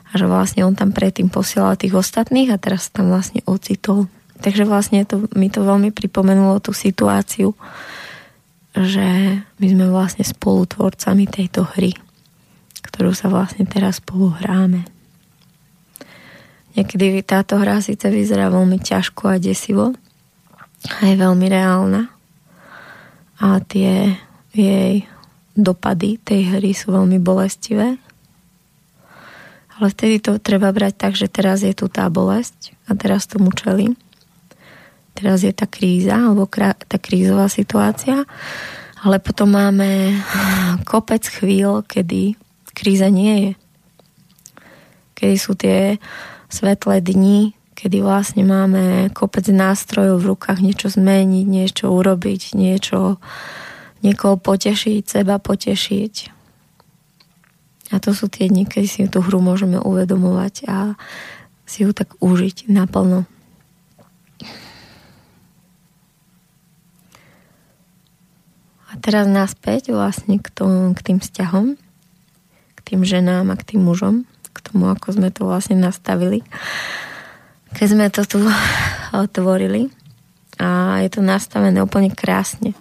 [0.07, 4.07] A že vlastne on tam predtým posielal tých ostatných a teraz tam vlastne ocitol.
[4.39, 7.51] Takže vlastne to, mi to veľmi pripomenulo tú situáciu,
[8.85, 11.95] že my sme vlastne spolutvorcami tejto hry,
[12.85, 14.85] ktorú sa vlastne teraz spolu hráme.
[16.77, 19.97] Niekedy táto hra síce vyzerá veľmi ťažko a desivo
[20.85, 22.13] a je veľmi reálna,
[23.37, 24.17] a tie
[24.53, 25.05] jej
[25.53, 28.01] dopady tej hry sú veľmi bolestivé.
[29.77, 33.53] Ale vtedy to treba brať tak, že teraz je tu tá bolesť a teraz tomu
[33.53, 33.93] čelím.
[35.17, 38.21] Teraz je tá kríza alebo tá krízová situácia.
[39.01, 40.13] Ale potom máme
[40.85, 42.37] kopec chvíľ, kedy
[42.77, 43.51] kríza nie je.
[45.17, 45.97] Kedy sú tie
[46.53, 53.17] svetlé dni, kedy vlastne máme kopec nástrojov v rukách niečo zmeniť, niečo urobiť, niečo,
[54.05, 56.13] niekoho potešiť, seba potešiť.
[57.93, 60.93] A to sú tie dni, kedy si tú hru môžeme uvedomovať a
[61.65, 63.25] si ju tak užiť naplno.
[68.99, 71.77] Teraz naspäť vlastne k, tom, k tým vzťahom,
[72.75, 74.23] k tým ženám a k tým mužom,
[74.53, 76.41] k tomu, ako sme to vlastne nastavili
[77.75, 78.39] keď sme to tu
[79.11, 79.91] otvorili
[80.57, 82.73] a je to nastavené úplne krásne.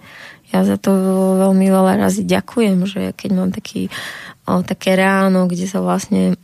[0.55, 0.95] Ja za to
[1.43, 3.91] veľmi veľa razy ďakujem, že keď mám taký,
[4.47, 6.39] o, také ráno, kde sa vlastne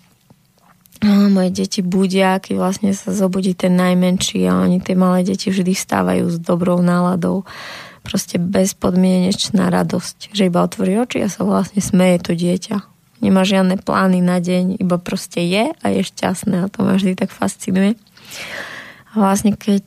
[1.01, 5.55] o, moje deti budia, keď vlastne sa zobudí ten najmenší a oni tie malé deti
[5.55, 7.47] vždy stávajú s dobrou náladou.
[8.03, 12.83] Proste bezpodmienečná radosť, že iba otvorí oči a sa vlastne smeje to dieťa.
[13.23, 17.15] Nemá žiadne plány na deň, iba proste je a je šťastné a to ma vždy
[17.15, 17.95] tak fascinuje.
[19.13, 19.87] A vlastne keď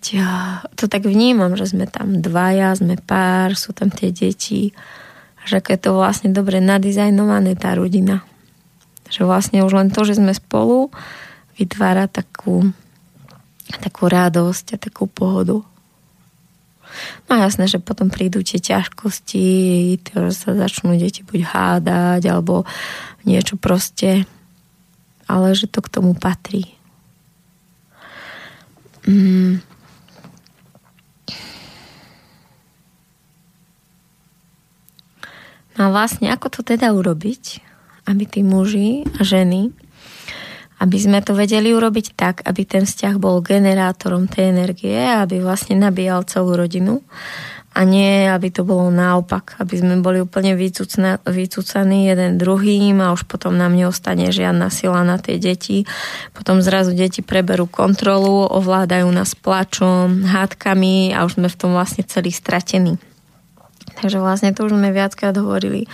[0.80, 4.72] to tak vnímam, že sme tam dvaja, sme pár, sú tam tie deti,
[5.44, 8.24] že je to vlastne dobre nadizajnované tá rodina.
[9.12, 10.88] Že vlastne už len to, že sme spolu,
[11.60, 12.72] vytvára takú,
[13.84, 15.60] takú radosť a takú pohodu.
[17.28, 19.48] No jasné, že potom prídu tie ťažkosti,
[20.02, 22.68] že sa začnú deti buď hádať, alebo
[23.26, 24.28] niečo proste,
[25.26, 26.76] ale že to k tomu patrí.
[29.06, 29.62] Mm.
[35.76, 37.60] No a vlastne ako to teda urobiť,
[38.08, 39.76] aby tí muži a ženy,
[40.86, 45.82] aby sme to vedeli urobiť tak, aby ten vzťah bol generátorom tej energie, aby vlastne
[45.82, 47.02] nabíjal celú rodinu
[47.76, 50.56] a nie, aby to bolo naopak, aby sme boli úplne
[51.26, 55.84] vycúcaní jeden druhým a už potom nám neostane žiadna sila na tie deti.
[56.32, 62.08] Potom zrazu deti preberú kontrolu, ovládajú nás plačom, hádkami a už sme v tom vlastne
[62.08, 62.96] celý stratení.
[64.00, 65.90] Takže vlastne to už sme viackrát hovorili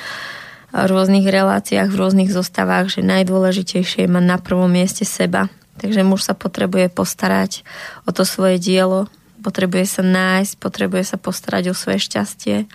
[0.72, 5.52] rôznych reláciách, v rôznych zostavách, že najdôležitejšie je mať na prvom mieste seba.
[5.80, 7.68] Takže muž sa potrebuje postarať
[8.08, 9.12] o to svoje dielo,
[9.42, 12.70] potrebuje sa nájsť, potrebuje sa postarať o svoje šťastie,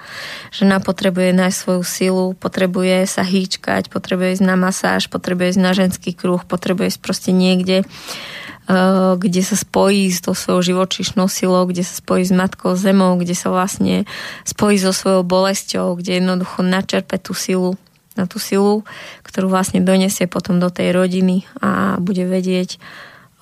[0.50, 5.72] žena potrebuje nájsť svoju silu, potrebuje sa hýčkať, potrebuje ísť na masáž, potrebuje ísť na
[5.72, 11.62] ženský kruh, potrebuje ísť proste niekde, eh, kde sa spojí s tou svojou živočišnou silou,
[11.70, 14.02] kde sa spojí s matkou zemou, kde sa vlastne
[14.42, 17.78] spojí so svojou bolesťou, kde jednoducho načerpe tú silu
[18.16, 18.82] na tú silu,
[19.22, 22.80] ktorú vlastne donesie potom do tej rodiny a bude vedieť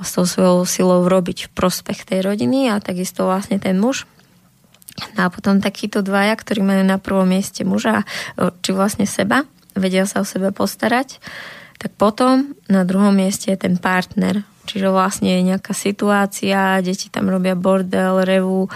[0.03, 4.11] s tou svojou silou robiť v prospech tej rodiny a takisto vlastne ten muž.
[5.14, 8.03] No a potom takíto dvaja, ktorí majú na prvom mieste muža,
[8.37, 11.18] či vlastne seba, vedia sa o sebe postarať,
[11.79, 14.47] tak potom na druhom mieste je ten partner.
[14.64, 18.70] Čiže vlastne je nejaká situácia, deti tam robia bordel, revu,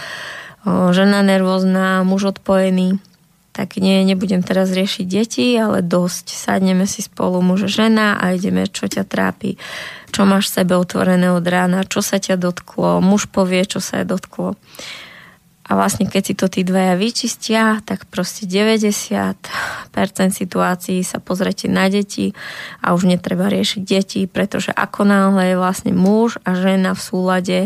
[0.66, 2.98] žena nervózna, muž odpojený
[3.58, 6.30] tak nie, nebudem teraz riešiť deti, ale dosť.
[6.30, 9.58] Sadneme si spolu muž žena a ideme, čo ťa trápi,
[10.14, 14.06] čo máš sebe otvorené od rána, čo sa ťa dotklo, muž povie, čo sa je
[14.06, 14.54] dotklo.
[15.68, 19.36] A vlastne keď si to tí dvaja vyčistia, tak proste 90%
[20.32, 22.32] situácií sa pozrete na deti
[22.80, 27.58] a už netreba riešiť deti, pretože ako náhle je vlastne muž a žena v súlade,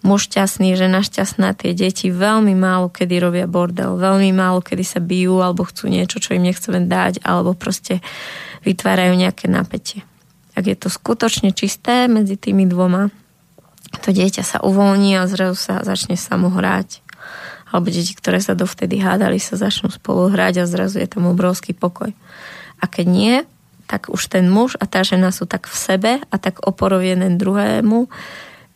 [0.00, 5.04] muž šťastný, žena šťastná, tie deti veľmi málo kedy robia bordel, veľmi málo kedy sa
[5.04, 8.00] bijú alebo chcú niečo, čo im nechceme dať, alebo proste
[8.64, 10.08] vytvárajú nejaké napätie.
[10.56, 13.12] Ak je to skutočne čisté medzi tými dvoma,
[14.00, 17.11] to dieťa sa uvoľní a zrazu sa začne samo hrať
[17.72, 21.72] alebo deti, ktoré sa dovtedy hádali, sa začnú spolu hrať a zrazu je tam obrovský
[21.72, 22.12] pokoj.
[22.78, 23.34] A keď nie,
[23.88, 28.12] tak už ten muž a tá žena sú tak v sebe a tak jeden druhému,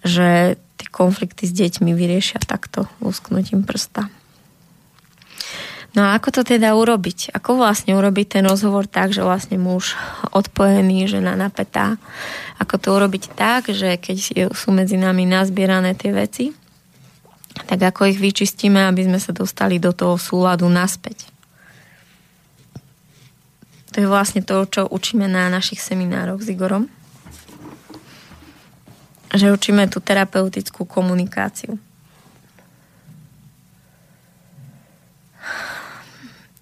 [0.01, 4.09] že tie konflikty s deťmi vyriešia takto lusknutím prsta.
[5.97, 7.33] No a ako to teda urobiť?
[7.33, 9.97] Ako vlastne urobiť ten rozhovor tak, že vlastne muž
[10.29, 11.97] odpojený, žena napätá?
[12.61, 16.53] Ako to urobiť tak, že keď sú medzi nami nazbierané tie veci,
[17.65, 21.33] tak ako ich vyčistíme, aby sme sa dostali do toho súladu naspäť.
[23.97, 26.85] To je vlastne to, čo učíme na našich seminároch s Igorom.
[29.33, 31.81] Že učíme tú terapeutickú komunikáciu.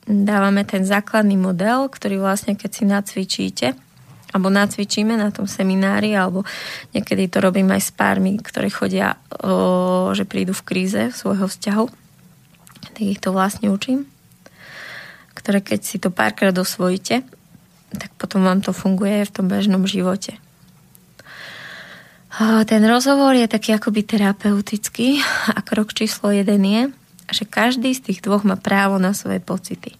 [0.06, 3.66] Dávame ten základný model, ktorý vlastne, keď si nacvičíte,
[4.34, 6.42] alebo nacvičíme na tom seminári, alebo
[6.90, 11.86] niekedy to robím aj s pármi, ktorí chodia, o, že prídu v kríze svojho vzťahu.
[12.98, 14.10] Tak ich to vlastne učím.
[15.38, 17.22] Ktoré keď si to párkrát osvojíte,
[17.94, 20.34] tak potom vám to funguje v tom bežnom živote.
[22.66, 25.22] Ten rozhovor je taký akoby terapeutický
[25.54, 26.82] a krok číslo jeden je,
[27.30, 29.94] že každý z tých dvoch má právo na svoje pocity.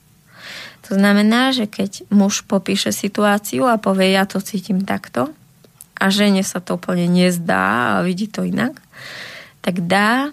[0.89, 5.33] To znamená, že keď muž popíše situáciu a povie, ja to cítim takto
[5.97, 8.77] a žene sa to úplne nezdá a vidí to inak,
[9.65, 10.29] tak dá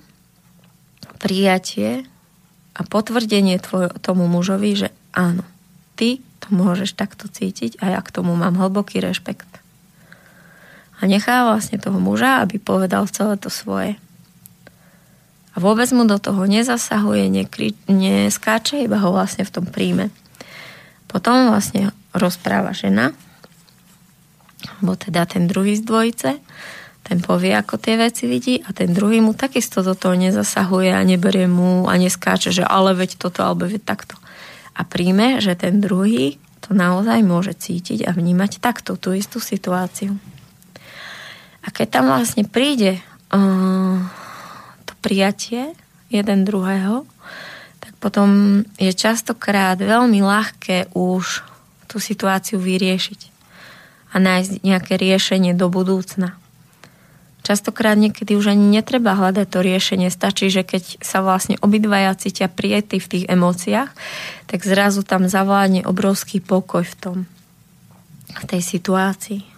[1.24, 2.04] prijatie
[2.76, 5.48] a potvrdenie tvoj, tomu mužovi, že áno,
[5.96, 9.48] ty to môžeš takto cítiť a ja k tomu mám hlboký rešpekt.
[11.02, 13.96] A nechá vlastne toho muža, aby povedal celé to svoje.
[15.52, 20.12] A vôbec mu do toho nezasahuje, nekri, neskáče, iba ho vlastne v tom príjme.
[21.12, 23.12] Potom vlastne rozpráva žena,
[24.80, 26.32] alebo teda ten druhý z dvojice,
[27.04, 31.04] ten povie, ako tie veci vidí a ten druhý mu takisto do toho nezasahuje a
[31.04, 34.16] neberie mu a neskáče, že ale veď toto, alebo veď takto.
[34.72, 40.16] A príjme, že ten druhý to naozaj môže cítiť a vnímať takto tú istú situáciu.
[41.62, 43.04] A keď tam vlastne príde
[43.34, 43.98] uh,
[44.88, 45.74] to prijatie
[46.08, 47.04] jeden druhého,
[48.02, 51.46] potom je častokrát veľmi ľahké už
[51.86, 53.30] tú situáciu vyriešiť
[54.12, 56.36] a nájsť nejaké riešenie do budúcna.
[57.42, 60.10] Častokrát niekedy už ani netreba hľadať to riešenie.
[60.14, 63.90] Stačí, že keď sa vlastne obidvaja cítia prijety v tých emóciách,
[64.46, 67.18] tak zrazu tam zavládne obrovský pokoj v tom,
[68.34, 69.51] v tej situácii.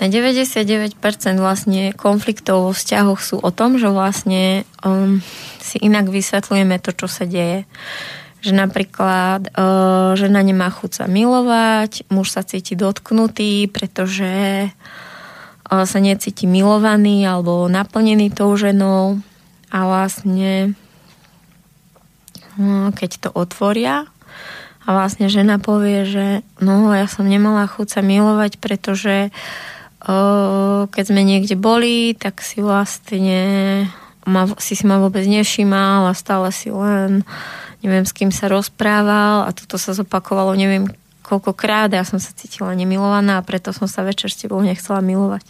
[0.00, 0.96] Na 99%
[1.36, 5.20] vlastne konfliktov vo vzťahoch sú o tom, že vlastne um,
[5.60, 7.68] si inak vysvetľujeme to, čo sa deje.
[8.40, 9.60] Že napríklad e,
[10.16, 14.32] žena nemá chuť sa milovať, muž sa cíti dotknutý, pretože
[14.64, 14.68] e,
[15.68, 19.20] sa necíti milovaný alebo naplnený tou ženou
[19.68, 20.72] a vlastne
[22.56, 24.08] no, keď to otvoria
[24.80, 26.26] a vlastne žena povie, že
[26.64, 29.28] no ja som nemala chuť sa milovať, pretože
[30.90, 33.40] keď sme niekde boli, tak si vlastne
[34.26, 37.24] ma, si si ma vôbec nevšímal a stále si len
[37.80, 40.88] neviem, s kým sa rozprával a toto sa zopakovalo neviem
[41.24, 44.98] koľkokrát a ja som sa cítila nemilovaná a preto som sa večer s tebou nechcela
[44.98, 45.46] milovať.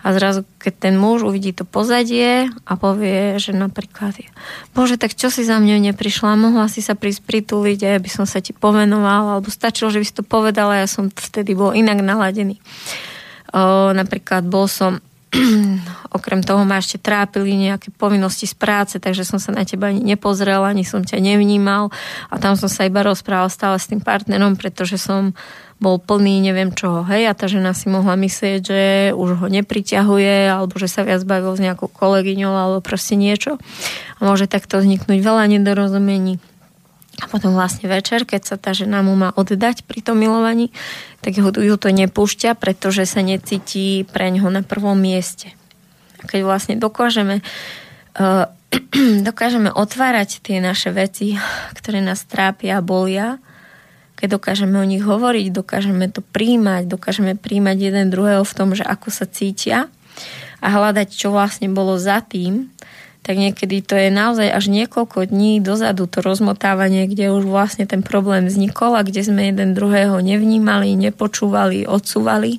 [0.00, 4.28] A zrazu, keď ten muž uvidí to pozadie a povie, že napríklad je,
[4.72, 8.08] bože, tak čo si za mňou neprišla, mohla si sa prísť prituliť a ja by
[8.08, 11.76] som sa ti povenoval, alebo stačilo, že by si to povedala, ja som vtedy bol
[11.76, 12.56] inak naladený.
[13.50, 15.02] O, napríklad bol som
[16.16, 20.02] okrem toho ma ešte trápili nejaké povinnosti z práce, takže som sa na teba ani
[20.02, 21.94] nepozrel, ani som ťa nevnímal
[22.30, 25.30] a tam som sa iba rozprával stále s tým partnerom, pretože som
[25.80, 28.82] bol plný neviem čoho, hej, a tá žena si mohla myslieť, že
[29.16, 33.56] už ho nepriťahuje, alebo že sa viac bavil s nejakou kolegyňou, alebo proste niečo.
[34.20, 36.36] A môže takto vzniknúť veľa nedorozumení.
[37.20, 40.72] A potom vlastne večer, keď sa tá žena mu má oddať pri tom milovaní,
[41.20, 45.52] tak ju to nepúšťa, pretože sa necíti pre ňoho na prvom mieste.
[46.20, 47.44] A keď vlastne dokážeme
[48.16, 48.48] uh,
[49.28, 51.34] dokážeme otvárať tie naše veci,
[51.74, 53.42] ktoré nás trápia a bolia,
[54.20, 58.84] keď dokážeme o nich hovoriť, dokážeme to príjmať, dokážeme príjmať jeden druhého v tom, že
[58.84, 59.88] ako sa cítia
[60.60, 62.68] a hľadať, čo vlastne bolo za tým,
[63.20, 68.00] tak niekedy to je naozaj až niekoľko dní dozadu to rozmotávanie, kde už vlastne ten
[68.00, 72.56] problém vznikol a kde sme jeden druhého nevnímali, nepočúvali, odsúvali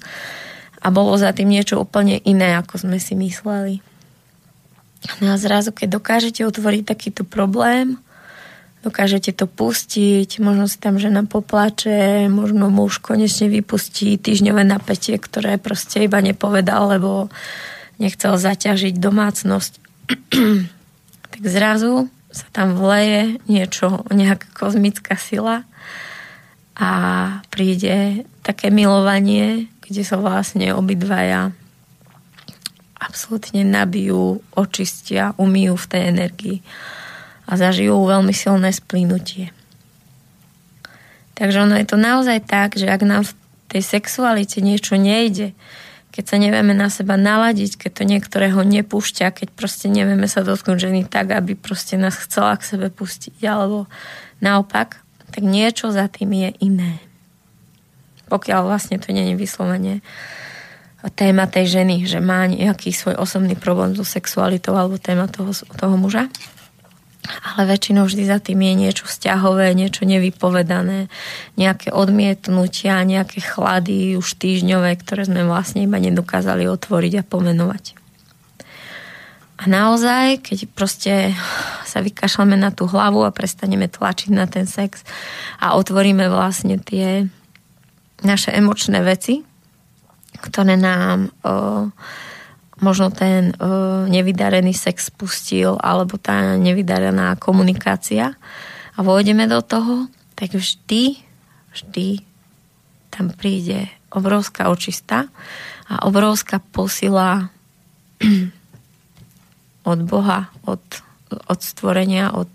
[0.81, 3.81] a bolo za tým niečo úplne iné, ako sme si mysleli.
[5.17, 7.97] No a zrazu, keď dokážete otvoriť takýto problém,
[8.85, 15.57] dokážete to pustiť, možno si tam žena poplače, možno muž konečne vypustí týždňové napätie, ktoré
[15.57, 17.33] proste iba nepovedal, lebo
[18.01, 19.81] nechcel zaťažiť domácnosť
[21.31, 25.67] tak zrazu sa tam vleje niečo, nejaká kozmická sila
[26.79, 26.89] a
[27.51, 31.51] príde také milovanie, kde sa vlastne obidvaja
[33.01, 36.57] absolútne nabijú, očistia, umýjú v tej energii
[37.49, 39.51] a zažijú veľmi silné splínutie.
[41.35, 43.33] Takže ono je to naozaj tak, že ak nám v
[43.67, 45.57] tej sexualite niečo nejde,
[46.11, 50.77] keď sa nevieme na seba naladiť, keď to niektorého nepúšťa, keď proste nevieme sa dotknúť
[50.91, 53.88] ženy tak, aby proste nás chcela k sebe pustiť, alebo
[54.43, 54.99] naopak,
[55.31, 56.99] tak niečo za tým je iné.
[58.27, 60.03] Pokiaľ vlastne to nie je vyslovene
[61.09, 65.95] téma tej ženy, že má nejaký svoj osobný problém so sexualitou alebo téma toho, toho
[65.97, 66.29] muža
[67.22, 71.06] ale väčšinou vždy za tým je niečo vzťahové, niečo nevypovedané,
[71.53, 78.02] nejaké odmietnutia, nejaké chlady už týždňové, ktoré sme vlastne iba nedokázali otvoriť a pomenovať.
[79.61, 81.14] A naozaj, keď proste
[81.85, 85.06] sa vykašľame na tú hlavu a prestaneme tlačiť na ten sex
[85.61, 87.30] a otvoríme vlastne tie
[88.26, 89.45] naše emočné veci,
[90.41, 91.93] ktoré nám uh,
[92.82, 98.34] možno ten uh, nevydarený sex spustil alebo tá nevydarená komunikácia
[98.98, 101.22] a vojdeme do toho, tak vždy,
[101.72, 102.26] vždy
[103.14, 105.30] tam príde obrovská očista
[105.88, 107.53] a obrovská posila
[109.91, 110.82] od Boha, od,
[111.30, 112.52] od stvorenia, od,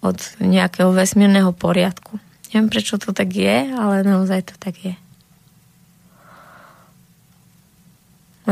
[0.00, 2.18] od nejakého vesmírneho poriadku.
[2.52, 4.94] Neviem, prečo to tak je, ale naozaj to tak je.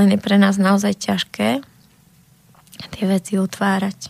[0.01, 1.60] Len je pre nás naozaj ťažké
[2.89, 4.09] tie veci utvárať.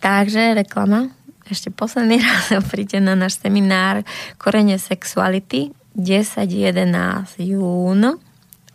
[0.00, 1.12] Takže reklama.
[1.44, 4.00] Ešte posledný raz príďte na náš seminár
[4.40, 8.16] Korene sexuality 10-11 jún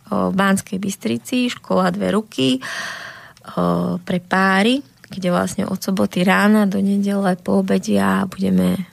[0.08, 2.62] v Banskej Bystrici, škola dve ruky
[4.06, 4.80] pre páry,
[5.10, 8.88] kde vlastne od soboty rána do nedele po obedia budeme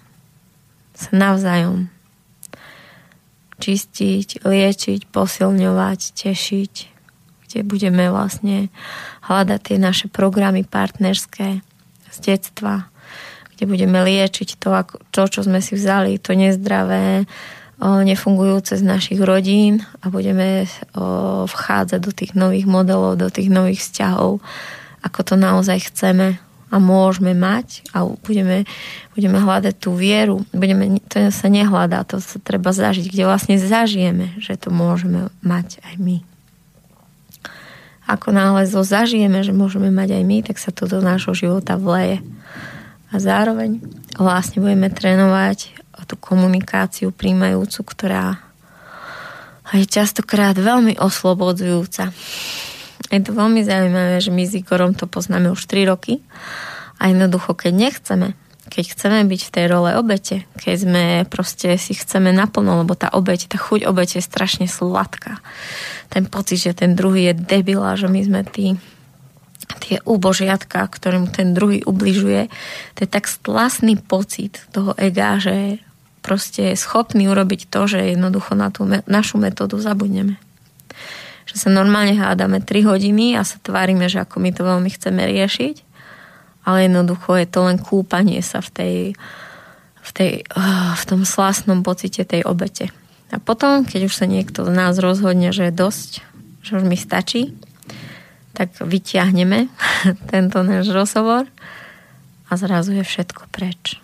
[0.95, 1.94] sa navzájom
[3.59, 6.73] čistiť, liečiť, posilňovať, tešiť,
[7.47, 8.67] kde budeme vlastne
[9.25, 11.63] hľadať tie naše programy partnerské
[12.11, 12.91] z detstva,
[13.55, 17.23] kde budeme liečiť to, ako, to čo sme si vzali, to nezdravé,
[17.79, 20.63] nefungujúce z našich rodín a budeme
[21.47, 24.39] vchádzať do tých nových modelov, do tých nových vzťahov,
[25.03, 26.39] ako to naozaj chceme
[26.73, 28.65] a môžeme mať a budeme,
[29.13, 30.43] budeme hľadať tú vieru.
[30.49, 35.79] Budeme, to sa nehľadá, to sa treba zažiť, kde vlastne zažijeme, že to môžeme mať
[35.85, 36.17] aj my.
[38.05, 41.77] Ako náhle zo zažijeme, že môžeme mať aj my, tak sa to do nášho života
[41.77, 42.21] vleje.
[43.09, 43.81] A zároveň
[44.17, 45.73] vlastne budeme trénovať
[46.05, 48.37] tú komunikáciu príjmajúcu, ktorá
[49.73, 52.13] je častokrát veľmi oslobodzujúca.
[53.13, 56.25] Je to veľmi zaujímavé, že my s Igorom to poznáme už 3 roky
[56.97, 58.33] a jednoducho, keď nechceme,
[58.65, 63.13] keď chceme byť v tej role obete, keď sme proste si chceme naplno, lebo tá
[63.13, 65.37] obete, tá chuť obete je strašne sladká.
[66.09, 68.77] Ten pocit, že ten druhý je debil a že my sme tí
[69.81, 72.53] tie úbožiatka, ktorým ten druhý ubližuje,
[72.93, 75.81] to je tak stlasný pocit toho ega, že
[76.21, 80.41] proste je schopný urobiť to, že jednoducho na tú me- našu metódu zabudneme.
[81.45, 85.21] Že sa normálne hádame 3 hodiny a sa tvárime, že ako my to veľmi chceme
[85.23, 85.85] riešiť
[86.65, 88.95] ale jednoducho je to len kúpanie sa v, tej,
[90.01, 92.89] v, tej, ah, v tom slásnom pocite tej obete.
[93.29, 96.11] A potom, keď už sa niekto z nás rozhodne, že je dosť,
[96.65, 97.53] že už mi stačí,
[98.57, 99.69] tak vyťahneme
[100.33, 101.45] tento náš rozhovor
[102.49, 104.01] a zrazu je všetko preč.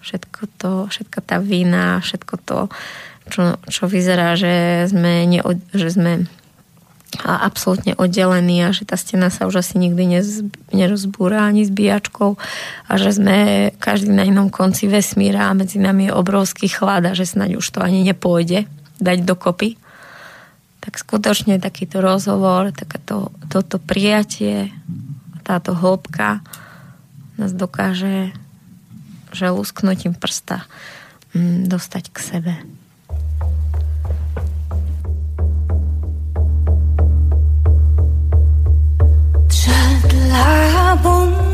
[0.00, 2.58] Všetko to, všetka tá vína, všetko to,
[3.30, 6.12] čo, čo vyzerá, že sme, neod, že sme
[7.26, 12.38] absolútne oddelený a že tá stena sa už asi nikdy nez, nerozbúra ani zbíjačkou
[12.86, 13.38] a že sme
[13.82, 17.66] každý na inom konci vesmíra a medzi nami je obrovský chlad a že snáď už
[17.66, 18.70] to ani nepôjde
[19.02, 19.74] dať dokopy.
[20.80, 24.70] Tak skutočne takýto rozhovor, takéto toto prijatie,
[25.42, 26.40] táto hĺbka
[27.36, 28.30] nás dokáže
[29.30, 30.66] že lusknutím prsta
[31.34, 32.54] mm, dostať k sebe.
[40.30, 41.49] 拉崩。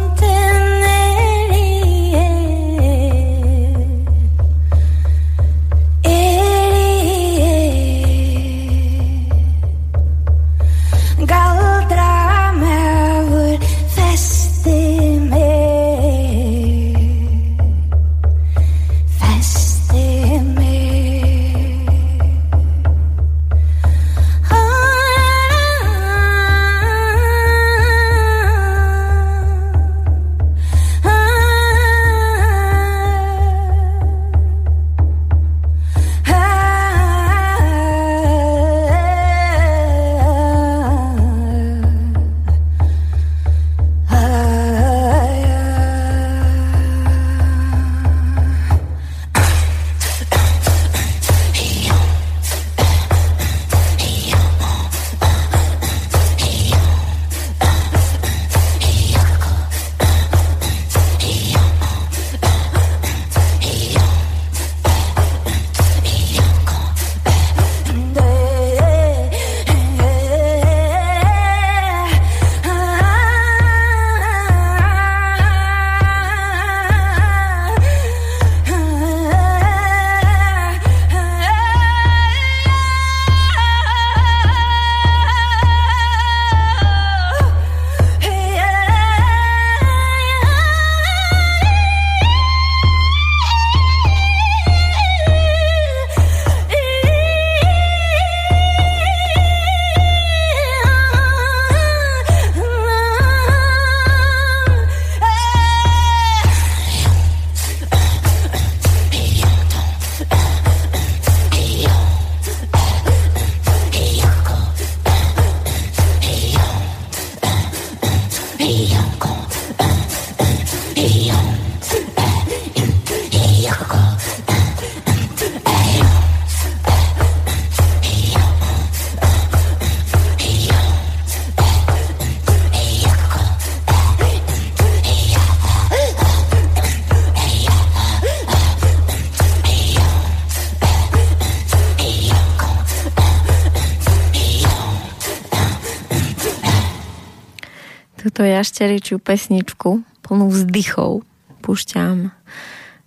[148.66, 151.22] Jašteričiu pesničku plnú vzdychov
[151.62, 152.34] púšťam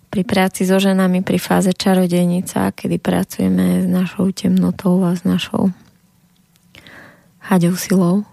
[0.08, 5.68] pri práci so ženami pri fáze čarodejnica, kedy pracujeme s našou temnotou a s našou
[7.44, 8.24] haďou silou.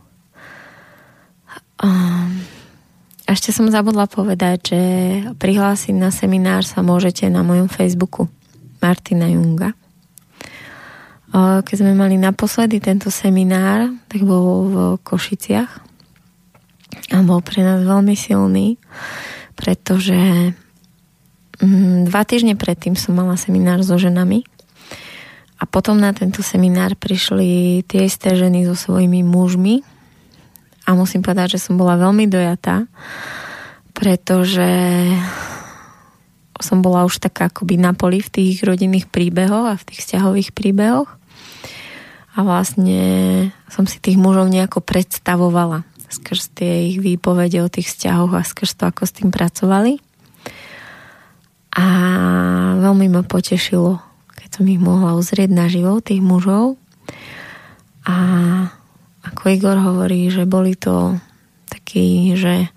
[1.84, 2.24] A
[3.28, 4.82] ešte som zabudla povedať, že
[5.36, 8.32] prihlásiť na seminár sa môžete na mojom Facebooku
[8.80, 9.76] Martina Junga.
[11.36, 15.87] Keď sme mali naposledy tento seminár, tak bol v Košiciach
[17.12, 18.80] a bol pre nás veľmi silný,
[19.56, 20.52] pretože
[21.62, 24.44] mm, dva týždne predtým som mala seminár so ženami
[25.58, 29.82] a potom na tento seminár prišli tie isté ženy so svojimi mužmi
[30.88, 32.88] a musím povedať, že som bola veľmi dojatá,
[33.92, 34.70] pretože
[36.58, 40.56] som bola už taká akoby na poli v tých rodinných príbehoch a v tých vzťahových
[40.56, 41.10] príbehoch.
[42.38, 43.02] A vlastne
[43.68, 48.80] som si tých mužov nejako predstavovala skrz tie ich výpovede o tých vzťahoch a skrz
[48.80, 50.00] to, ako s tým pracovali.
[51.78, 51.86] A
[52.82, 54.02] veľmi ma potešilo,
[54.34, 56.80] keď som ich mohla uzrieť na život, tých mužov.
[58.08, 58.16] A
[59.28, 61.20] ako Igor hovorí, že boli to
[61.68, 62.72] taký, že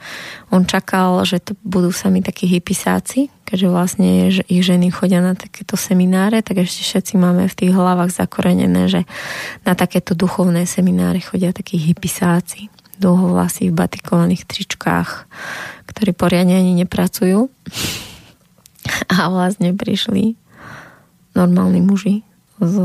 [0.50, 5.38] on čakal, že to budú sami takí hypisáci, keďže vlastne že ich ženy chodia na
[5.38, 9.06] takéto semináre, tak ešte všetci máme v tých hlavách zakorenené, že
[9.62, 12.70] na takéto duchovné semináre chodia takí hypisáci,
[13.00, 15.26] dlhovlasí batikovaných tričkách,
[15.88, 17.48] ktorí poriadne ani nepracujú.
[19.12, 20.36] A vlastne prišli
[21.34, 22.22] normálni muži
[22.60, 22.76] z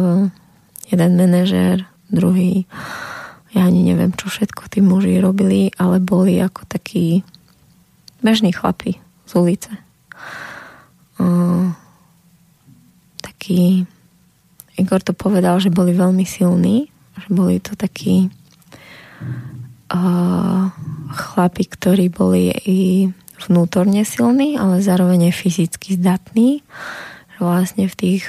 [0.87, 2.63] jeden manažér, druhý
[3.55, 7.23] ja ani neviem, čo všetko tí muži robili, ale boli ako takí
[8.19, 9.71] bežní chlapi z ulice.
[11.15, 11.71] Uh,
[13.23, 13.87] taký
[14.75, 18.27] Igor to povedal, že boli veľmi silní, že boli to takí
[21.13, 22.79] chlapi, ktorí boli i
[23.45, 26.65] vnútorne silní, ale zároveň aj fyzicky zdatní.
[27.37, 28.21] Vlastne v tých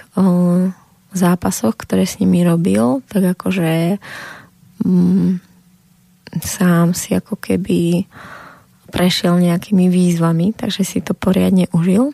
[1.15, 3.97] zápasoch, ktoré s nimi robil, tak akože
[4.85, 5.41] mm,
[6.43, 8.05] sám si ako keby
[8.93, 12.13] prešiel nejakými výzvami, takže si to poriadne užil.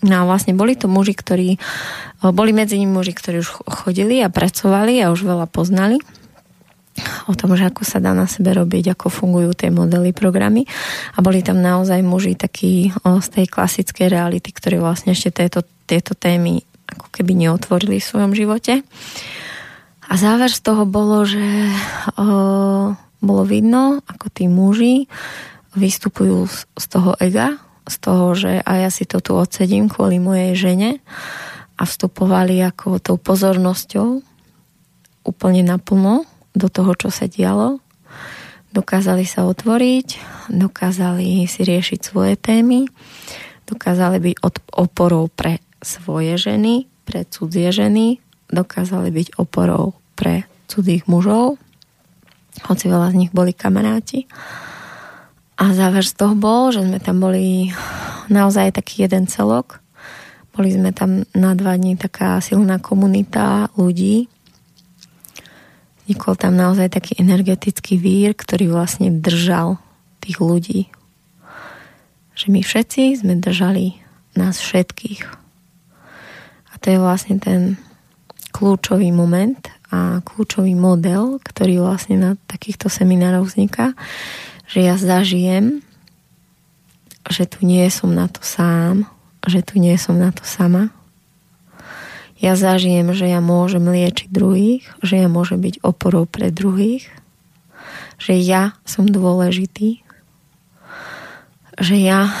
[0.00, 1.60] No a vlastne boli to muži, ktorí,
[2.32, 6.00] boli medzi nimi muži, ktorí už chodili a pracovali a už veľa poznali
[7.26, 10.66] o tom, že ako sa dá na sebe robiť, ako fungujú tie modely, programy.
[11.14, 16.14] A boli tam naozaj muži takí z tej klasickej reality, ktorí vlastne ešte tieto, tieto
[16.14, 18.82] témy ako keby neotvorili v svojom živote.
[20.10, 21.70] A záver z toho bolo, že
[22.18, 25.06] o, bolo vidno, ako tí muži
[25.78, 30.18] vystupujú z, z toho ega, z toho, že a ja si to tu odsedím kvôli
[30.18, 30.90] mojej žene
[31.78, 34.20] a vstupovali ako tou pozornosťou
[35.24, 37.78] úplne naplno do toho, čo sa dialo.
[38.70, 40.08] Dokázali sa otvoriť,
[40.54, 42.86] dokázali si riešiť svoje témy,
[43.66, 44.36] dokázali byť
[44.78, 51.58] oporou pre svoje ženy, pre cudzie ženy, dokázali byť oporou pre cudzích mužov,
[52.66, 54.26] hoci veľa z nich boli kamaráti.
[55.60, 57.68] A záver z toho bol, že sme tam boli
[58.32, 59.82] naozaj taký jeden celok.
[60.56, 64.26] Boli sme tam na dva dní taká silná komunita ľudí.
[66.10, 69.78] Vznikol tam naozaj taký energetický vír, ktorý vlastne držal
[70.18, 70.90] tých ľudí.
[72.34, 73.94] Že my všetci sme držali
[74.34, 75.22] nás všetkých.
[76.66, 77.78] A to je vlastne ten
[78.50, 79.62] kľúčový moment
[79.94, 83.94] a kľúčový model, ktorý vlastne na takýchto seminároch vzniká,
[84.66, 85.78] že ja zažijem,
[87.30, 89.06] že tu nie som na to sám,
[89.46, 90.90] že tu nie som na to sama.
[92.40, 97.04] Ja zažijem, že ja môžem liečiť druhých, že ja môžem byť oporou pre druhých,
[98.16, 100.00] že ja som dôležitý,
[101.76, 102.32] že ja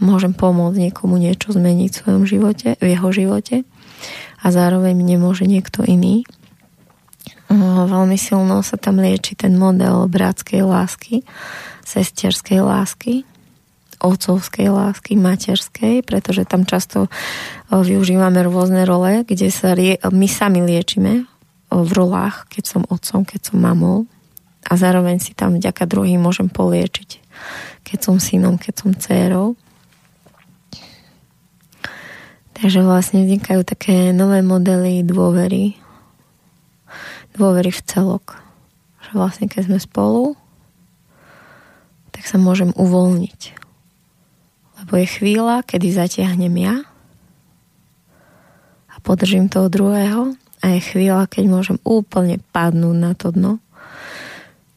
[0.00, 3.56] môžem pomôcť niekomu niečo zmeniť v svojom živote, v jeho živote
[4.40, 6.24] a zároveň nemôže niekto iný.
[7.52, 11.22] Veľmi silno sa tam lieči ten model bratskej lásky,
[11.84, 13.28] sesterskej lásky,
[14.00, 17.08] otcovskej lásky, materskej, pretože tam často
[17.70, 21.24] využívame rôzne role, kde sa lie, my sami liečime
[21.70, 24.06] v rolách, keď som otcom, keď som mamou
[24.66, 27.22] a zároveň si tam vďaka druhým môžem poliečiť,
[27.86, 29.54] keď som synom, keď som dcérou.
[32.56, 35.76] Takže vlastne vznikajú také nové modely dôvery.
[37.36, 38.40] Dôvery v celok.
[39.04, 40.40] Že vlastne keď sme spolu,
[42.16, 43.65] tak sa môžem uvoľniť.
[44.86, 46.76] Je chvíľa, kedy zatiahnem ja
[48.86, 53.58] a podržím toho druhého a je chvíľa, keď môžem úplne padnúť na to dno.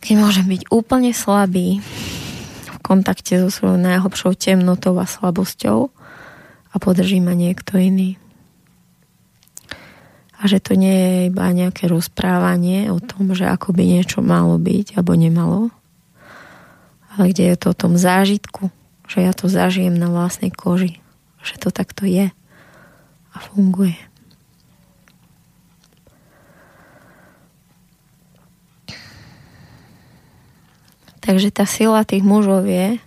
[0.02, 1.80] Keď môžem byť úplne slabý
[2.68, 5.94] v kontakte so svojou najhlbšou temnotou a slabosťou
[6.69, 8.18] a podrží ma niekto iný.
[10.40, 14.56] A že to nie je iba nejaké rozprávanie o tom, že ako by niečo malo
[14.56, 15.60] byť alebo nemalo,
[17.14, 18.72] ale kde je to o tom zážitku,
[19.10, 21.02] že ja to zažijem na vlastnej koži,
[21.41, 22.30] že to takto je
[23.34, 23.98] a funguje.
[31.19, 32.98] Takže tá sila tých mužov je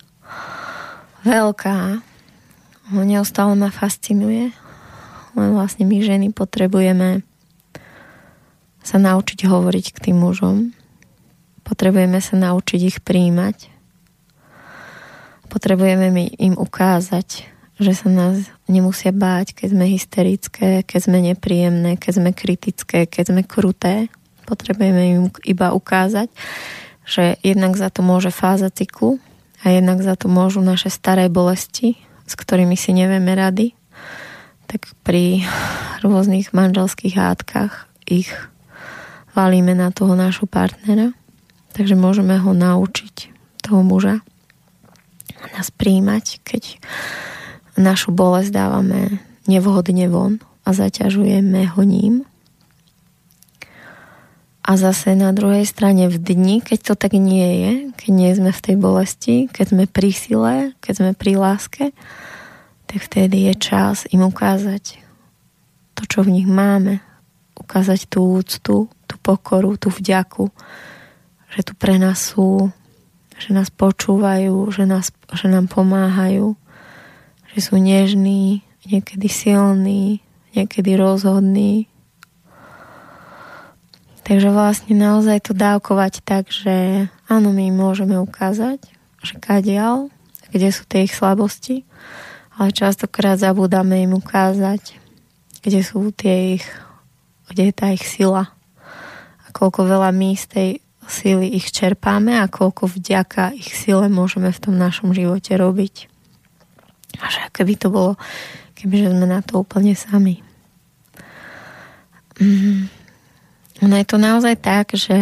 [1.25, 2.03] veľká
[2.93, 4.53] ho neustále ma fascinuje.
[5.33, 7.25] Len vlastne my ženy potrebujeme
[8.85, 10.77] sa naučiť hovoriť k tým mužom.
[11.65, 13.72] Potrebujeme sa naučiť ich príjmať.
[15.53, 17.45] Potrebujeme mi im ukázať,
[17.77, 23.37] že sa nás nemusia báť, keď sme hysterické, keď sme nepríjemné, keď sme kritické, keď
[23.37, 24.09] sme kruté.
[24.49, 26.33] Potrebujeme im iba ukázať,
[27.05, 29.21] že jednak za to môže fáza cyklu
[29.61, 33.77] a jednak za to môžu naše staré bolesti, s ktorými si nevieme rady.
[34.73, 35.45] Tak pri
[36.01, 38.33] rôznych manželských hádkach ich
[39.37, 41.13] valíme na toho nášho partnera.
[41.77, 43.33] Takže môžeme ho naučiť,
[43.65, 44.25] toho muža,
[45.51, 46.63] nás príjmať, keď
[47.75, 49.19] našu bolesť dávame
[49.51, 52.15] nevhodne von a zaťažujeme ho ním.
[54.63, 58.51] A zase na druhej strane v dni, keď to tak nie je, keď nie sme
[58.55, 61.85] v tej bolesti, keď sme pri sile, keď sme pri láske,
[62.87, 65.03] tak vtedy je čas im ukázať
[65.99, 67.03] to, čo v nich máme.
[67.59, 70.47] Ukázať tú úctu, tú pokoru, tú vďaku,
[71.53, 72.71] že tu pre nás sú,
[73.43, 76.55] že nás počúvajú, že, nás, že nám pomáhajú,
[77.51, 80.23] že sú nežní, niekedy silní,
[80.55, 81.91] niekedy rozhodní,
[84.23, 88.79] Takže vlastne naozaj to dávkovať tak, že áno, my môžeme ukázať,
[89.19, 90.15] že kadiaľ,
[90.55, 91.83] kde sú tie ich slabosti,
[92.55, 94.95] ale častokrát zabudáme im ukázať,
[95.67, 96.67] kde sú tie ich,
[97.51, 98.55] kde je tá ich sila
[99.43, 100.71] a koľko veľa my z tej
[101.07, 106.11] síly ich čerpáme a koľko vďaka ich sile môžeme v tom našom živote robiť.
[107.21, 108.13] A že keby to bolo,
[108.79, 110.41] kebyže sme na to úplne sami.
[112.41, 112.89] Mm.
[113.83, 115.17] No je to naozaj tak, že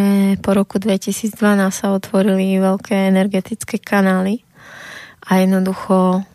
[0.45, 1.33] po roku 2012
[1.73, 4.45] sa otvorili veľké energetické kanály
[5.25, 6.29] a jednoducho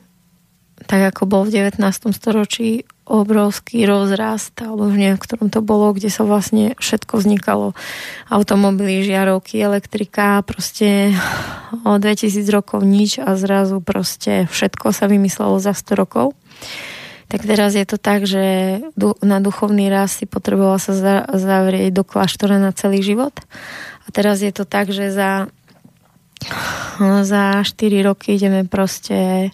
[0.86, 1.82] tak ako bol v 19.
[2.14, 7.78] storočí obrovský rozrast, alebo v neviem, v ktorom to bolo, kde sa vlastne všetko vznikalo.
[8.34, 11.14] Automobily, žiarovky, elektrika, proste
[11.86, 16.34] o 2000 rokov nič a zrazu proste všetko sa vymyslelo za 100 rokov
[17.26, 18.80] tak teraz je to tak, že
[19.26, 23.34] na duchovný rast si potreboval sa zavrieť do kláštora na celý život.
[24.06, 25.50] A teraz je to tak, že za,
[27.26, 27.74] za 4
[28.06, 29.50] roky ideme proste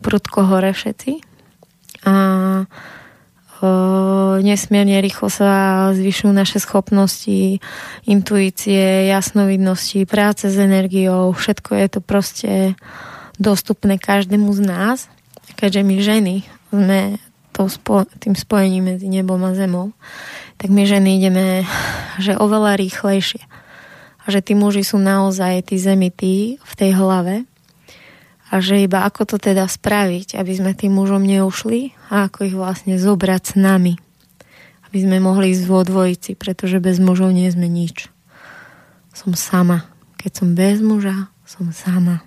[0.00, 1.20] prudko hore všetci.
[2.06, 2.14] A
[3.58, 7.58] o, nesmierne rýchlo sa zvyšujú naše schopnosti,
[8.06, 12.52] intuície, jasnovidnosti, práce s energiou, všetko je to proste
[13.38, 14.98] dostupné každému z nás,
[15.58, 16.36] keďže my ženy
[16.70, 17.00] sme
[17.66, 19.90] spo, tým spojením medzi nebom a zemou,
[20.62, 21.66] tak my ženy ideme,
[22.22, 23.42] že oveľa rýchlejšie.
[24.22, 27.48] A že tí muži sú naozaj tí zemití v tej hlave
[28.48, 32.56] a že iba ako to teda spraviť, aby sme tým mužom neušli a ako ich
[32.56, 33.94] vlastne zobrať s nami.
[34.88, 38.08] Aby sme mohli ísť vo dvojici, pretože bez mužov nie sme nič.
[39.12, 39.84] Som sama.
[40.16, 42.24] Keď som bez muža, som sama.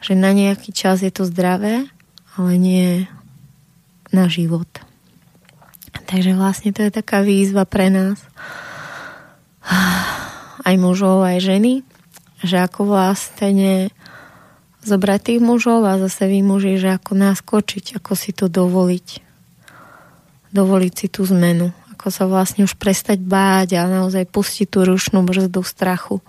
[0.00, 1.84] Že na nejaký čas je to zdravé,
[2.32, 3.04] ale nie
[4.08, 4.68] na život.
[6.08, 8.16] Takže vlastne to je taká výzva pre nás,
[10.68, 11.84] aj mužov, aj ženy,
[12.40, 13.92] že ako vlastne
[14.88, 19.08] zobrať tých mužov a zase vy muži, že ako naskočiť, ako si to dovoliť.
[20.56, 21.76] Dovoliť si tú zmenu.
[21.92, 26.24] Ako sa vlastne už prestať báť a naozaj pustiť tú rušnú brzdu strachu,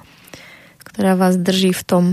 [0.83, 2.03] ktorá vás drží v tom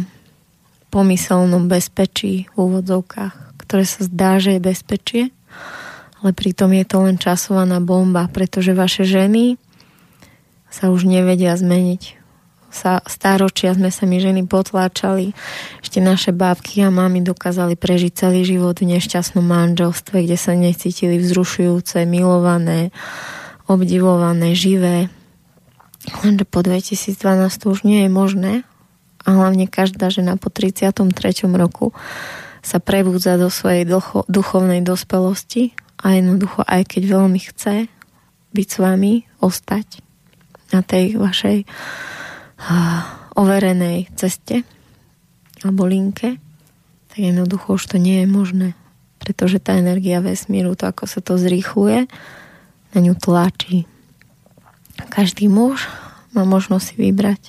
[0.94, 5.22] pomyselnom bezpečí v úvodzovkách ktoré sa zdá, že je bezpečie,
[6.22, 9.58] ale pritom je to len časovaná bomba, pretože vaše ženy
[10.70, 12.25] sa už nevedia zmeniť.
[12.76, 15.32] Sa, stáročia sme sa my ženy potláčali,
[15.80, 21.16] ešte naše bábky a mamy dokázali prežiť celý život v nešťastnom manželstve, kde sa necítili
[21.16, 22.92] vzrušujúce, milované,
[23.64, 25.08] obdivované, živé.
[26.20, 27.16] Lenže po 2012
[27.56, 28.52] to už nie je možné
[29.24, 30.92] a hlavne každá žena po 33.
[31.56, 31.96] roku
[32.62, 37.88] sa prebúdza do svojej ducho, duchovnej dospelosti a jednoducho aj keď veľmi chce
[38.52, 40.04] byť s vami, ostať
[40.70, 41.66] na tej vašej
[43.40, 44.64] overenej ceste
[45.64, 46.36] alebo linke,
[47.12, 48.68] tak jednoducho už to nie je možné,
[49.18, 52.06] pretože tá energia vesmíru, to ako sa to zrýchluje,
[52.94, 53.84] na ňu tlačí.
[55.12, 55.84] Každý muž
[56.32, 57.42] má možnosť si vybrať,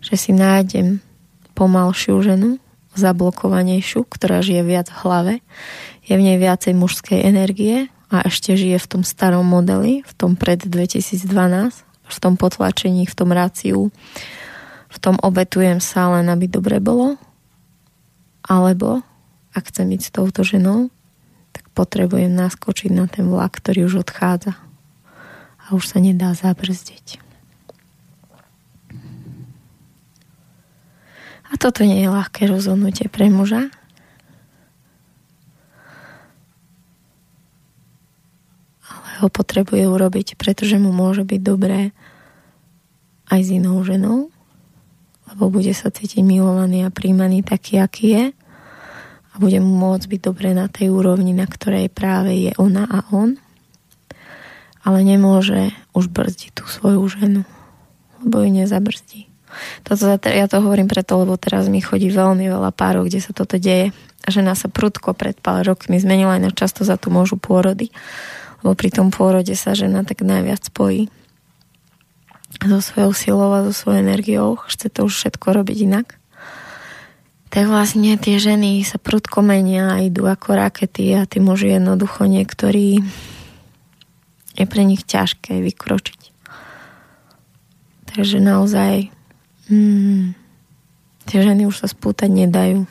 [0.00, 1.00] že si nájdem
[1.56, 2.56] pomalšiu ženu,
[2.96, 5.34] zablokovanejšiu, ktorá žije viac v hlave,
[6.04, 10.34] je v nej viacej mužskej energie a ešte žije v tom starom modeli, v tom
[10.34, 11.28] pred 2012,
[12.10, 13.94] v tom potlačení, v tom ráciu,
[14.90, 17.14] v tom obetujem sa len, aby dobre bolo,
[18.44, 19.06] alebo
[19.54, 20.90] ak chcem byť s touto ženou,
[21.54, 24.54] tak potrebujem naskočiť na ten vlak, ktorý už odchádza
[25.58, 27.22] a už sa nedá zabrzdiť.
[31.50, 33.74] A toto nie je ľahké rozhodnutie pre muža.
[38.86, 41.90] Ale ho potrebuje urobiť, pretože mu môže byť dobré
[43.30, 44.28] aj s inou ženou,
[45.30, 48.24] lebo bude sa cítiť milovaný a príjmaný taký, aký je
[49.30, 53.06] a bude mu môcť byť dobre na tej úrovni, na ktorej práve je ona a
[53.14, 53.38] on
[54.80, 57.42] ale nemôže už brzdiť tú svoju ženu,
[58.24, 59.28] lebo ju nezabrzdí.
[59.82, 63.58] Toto, ja to hovorím preto, lebo teraz mi chodí veľmi veľa párov, kde sa toto
[63.58, 63.90] deje.
[64.30, 67.90] Žena sa prudko pred pár rokmi zmenila aj na často za tú môžu pôrody.
[68.62, 71.10] Lebo pri tom pôrode sa žena tak najviac spojí
[72.58, 74.58] so svojou silou a so svojou energiou.
[74.66, 76.20] Chce to už všetko robiť inak.
[77.50, 82.26] Tak vlastne tie ženy sa prudko menia a idú ako rakety a tí muži jednoducho
[82.30, 83.02] niektorí
[84.54, 86.20] je pre nich ťažké vykročiť.
[88.10, 89.10] Takže naozaj
[89.70, 90.34] mm,
[91.26, 92.86] tie ženy už sa spútať nedajú.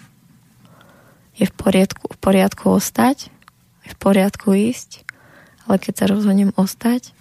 [1.39, 3.31] Je v poriadku, v poriadku ostať,
[3.87, 5.07] je v poriadku ísť,
[5.67, 7.15] ale keď sa rozhodnem ostať,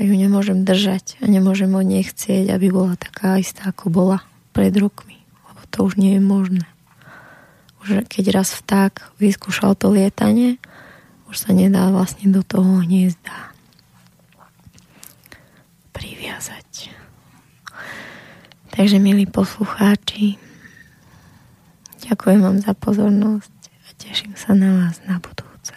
[0.00, 2.00] tak ju nemôžem držať a nemôžem od nej
[2.48, 4.24] aby bola taká istá, ako bola
[4.56, 5.20] pred rokmi.
[5.44, 6.64] Lebo to už nie je možné.
[7.84, 10.56] Už keď raz vták vyskúšal to lietanie,
[11.28, 13.52] už sa nedá vlastne do toho hniezda
[15.92, 16.96] priviazať.
[18.72, 20.40] Takže, milí poslucháči,
[22.08, 25.76] ďakujem vám za pozornosť a teším sa na vás na budúce.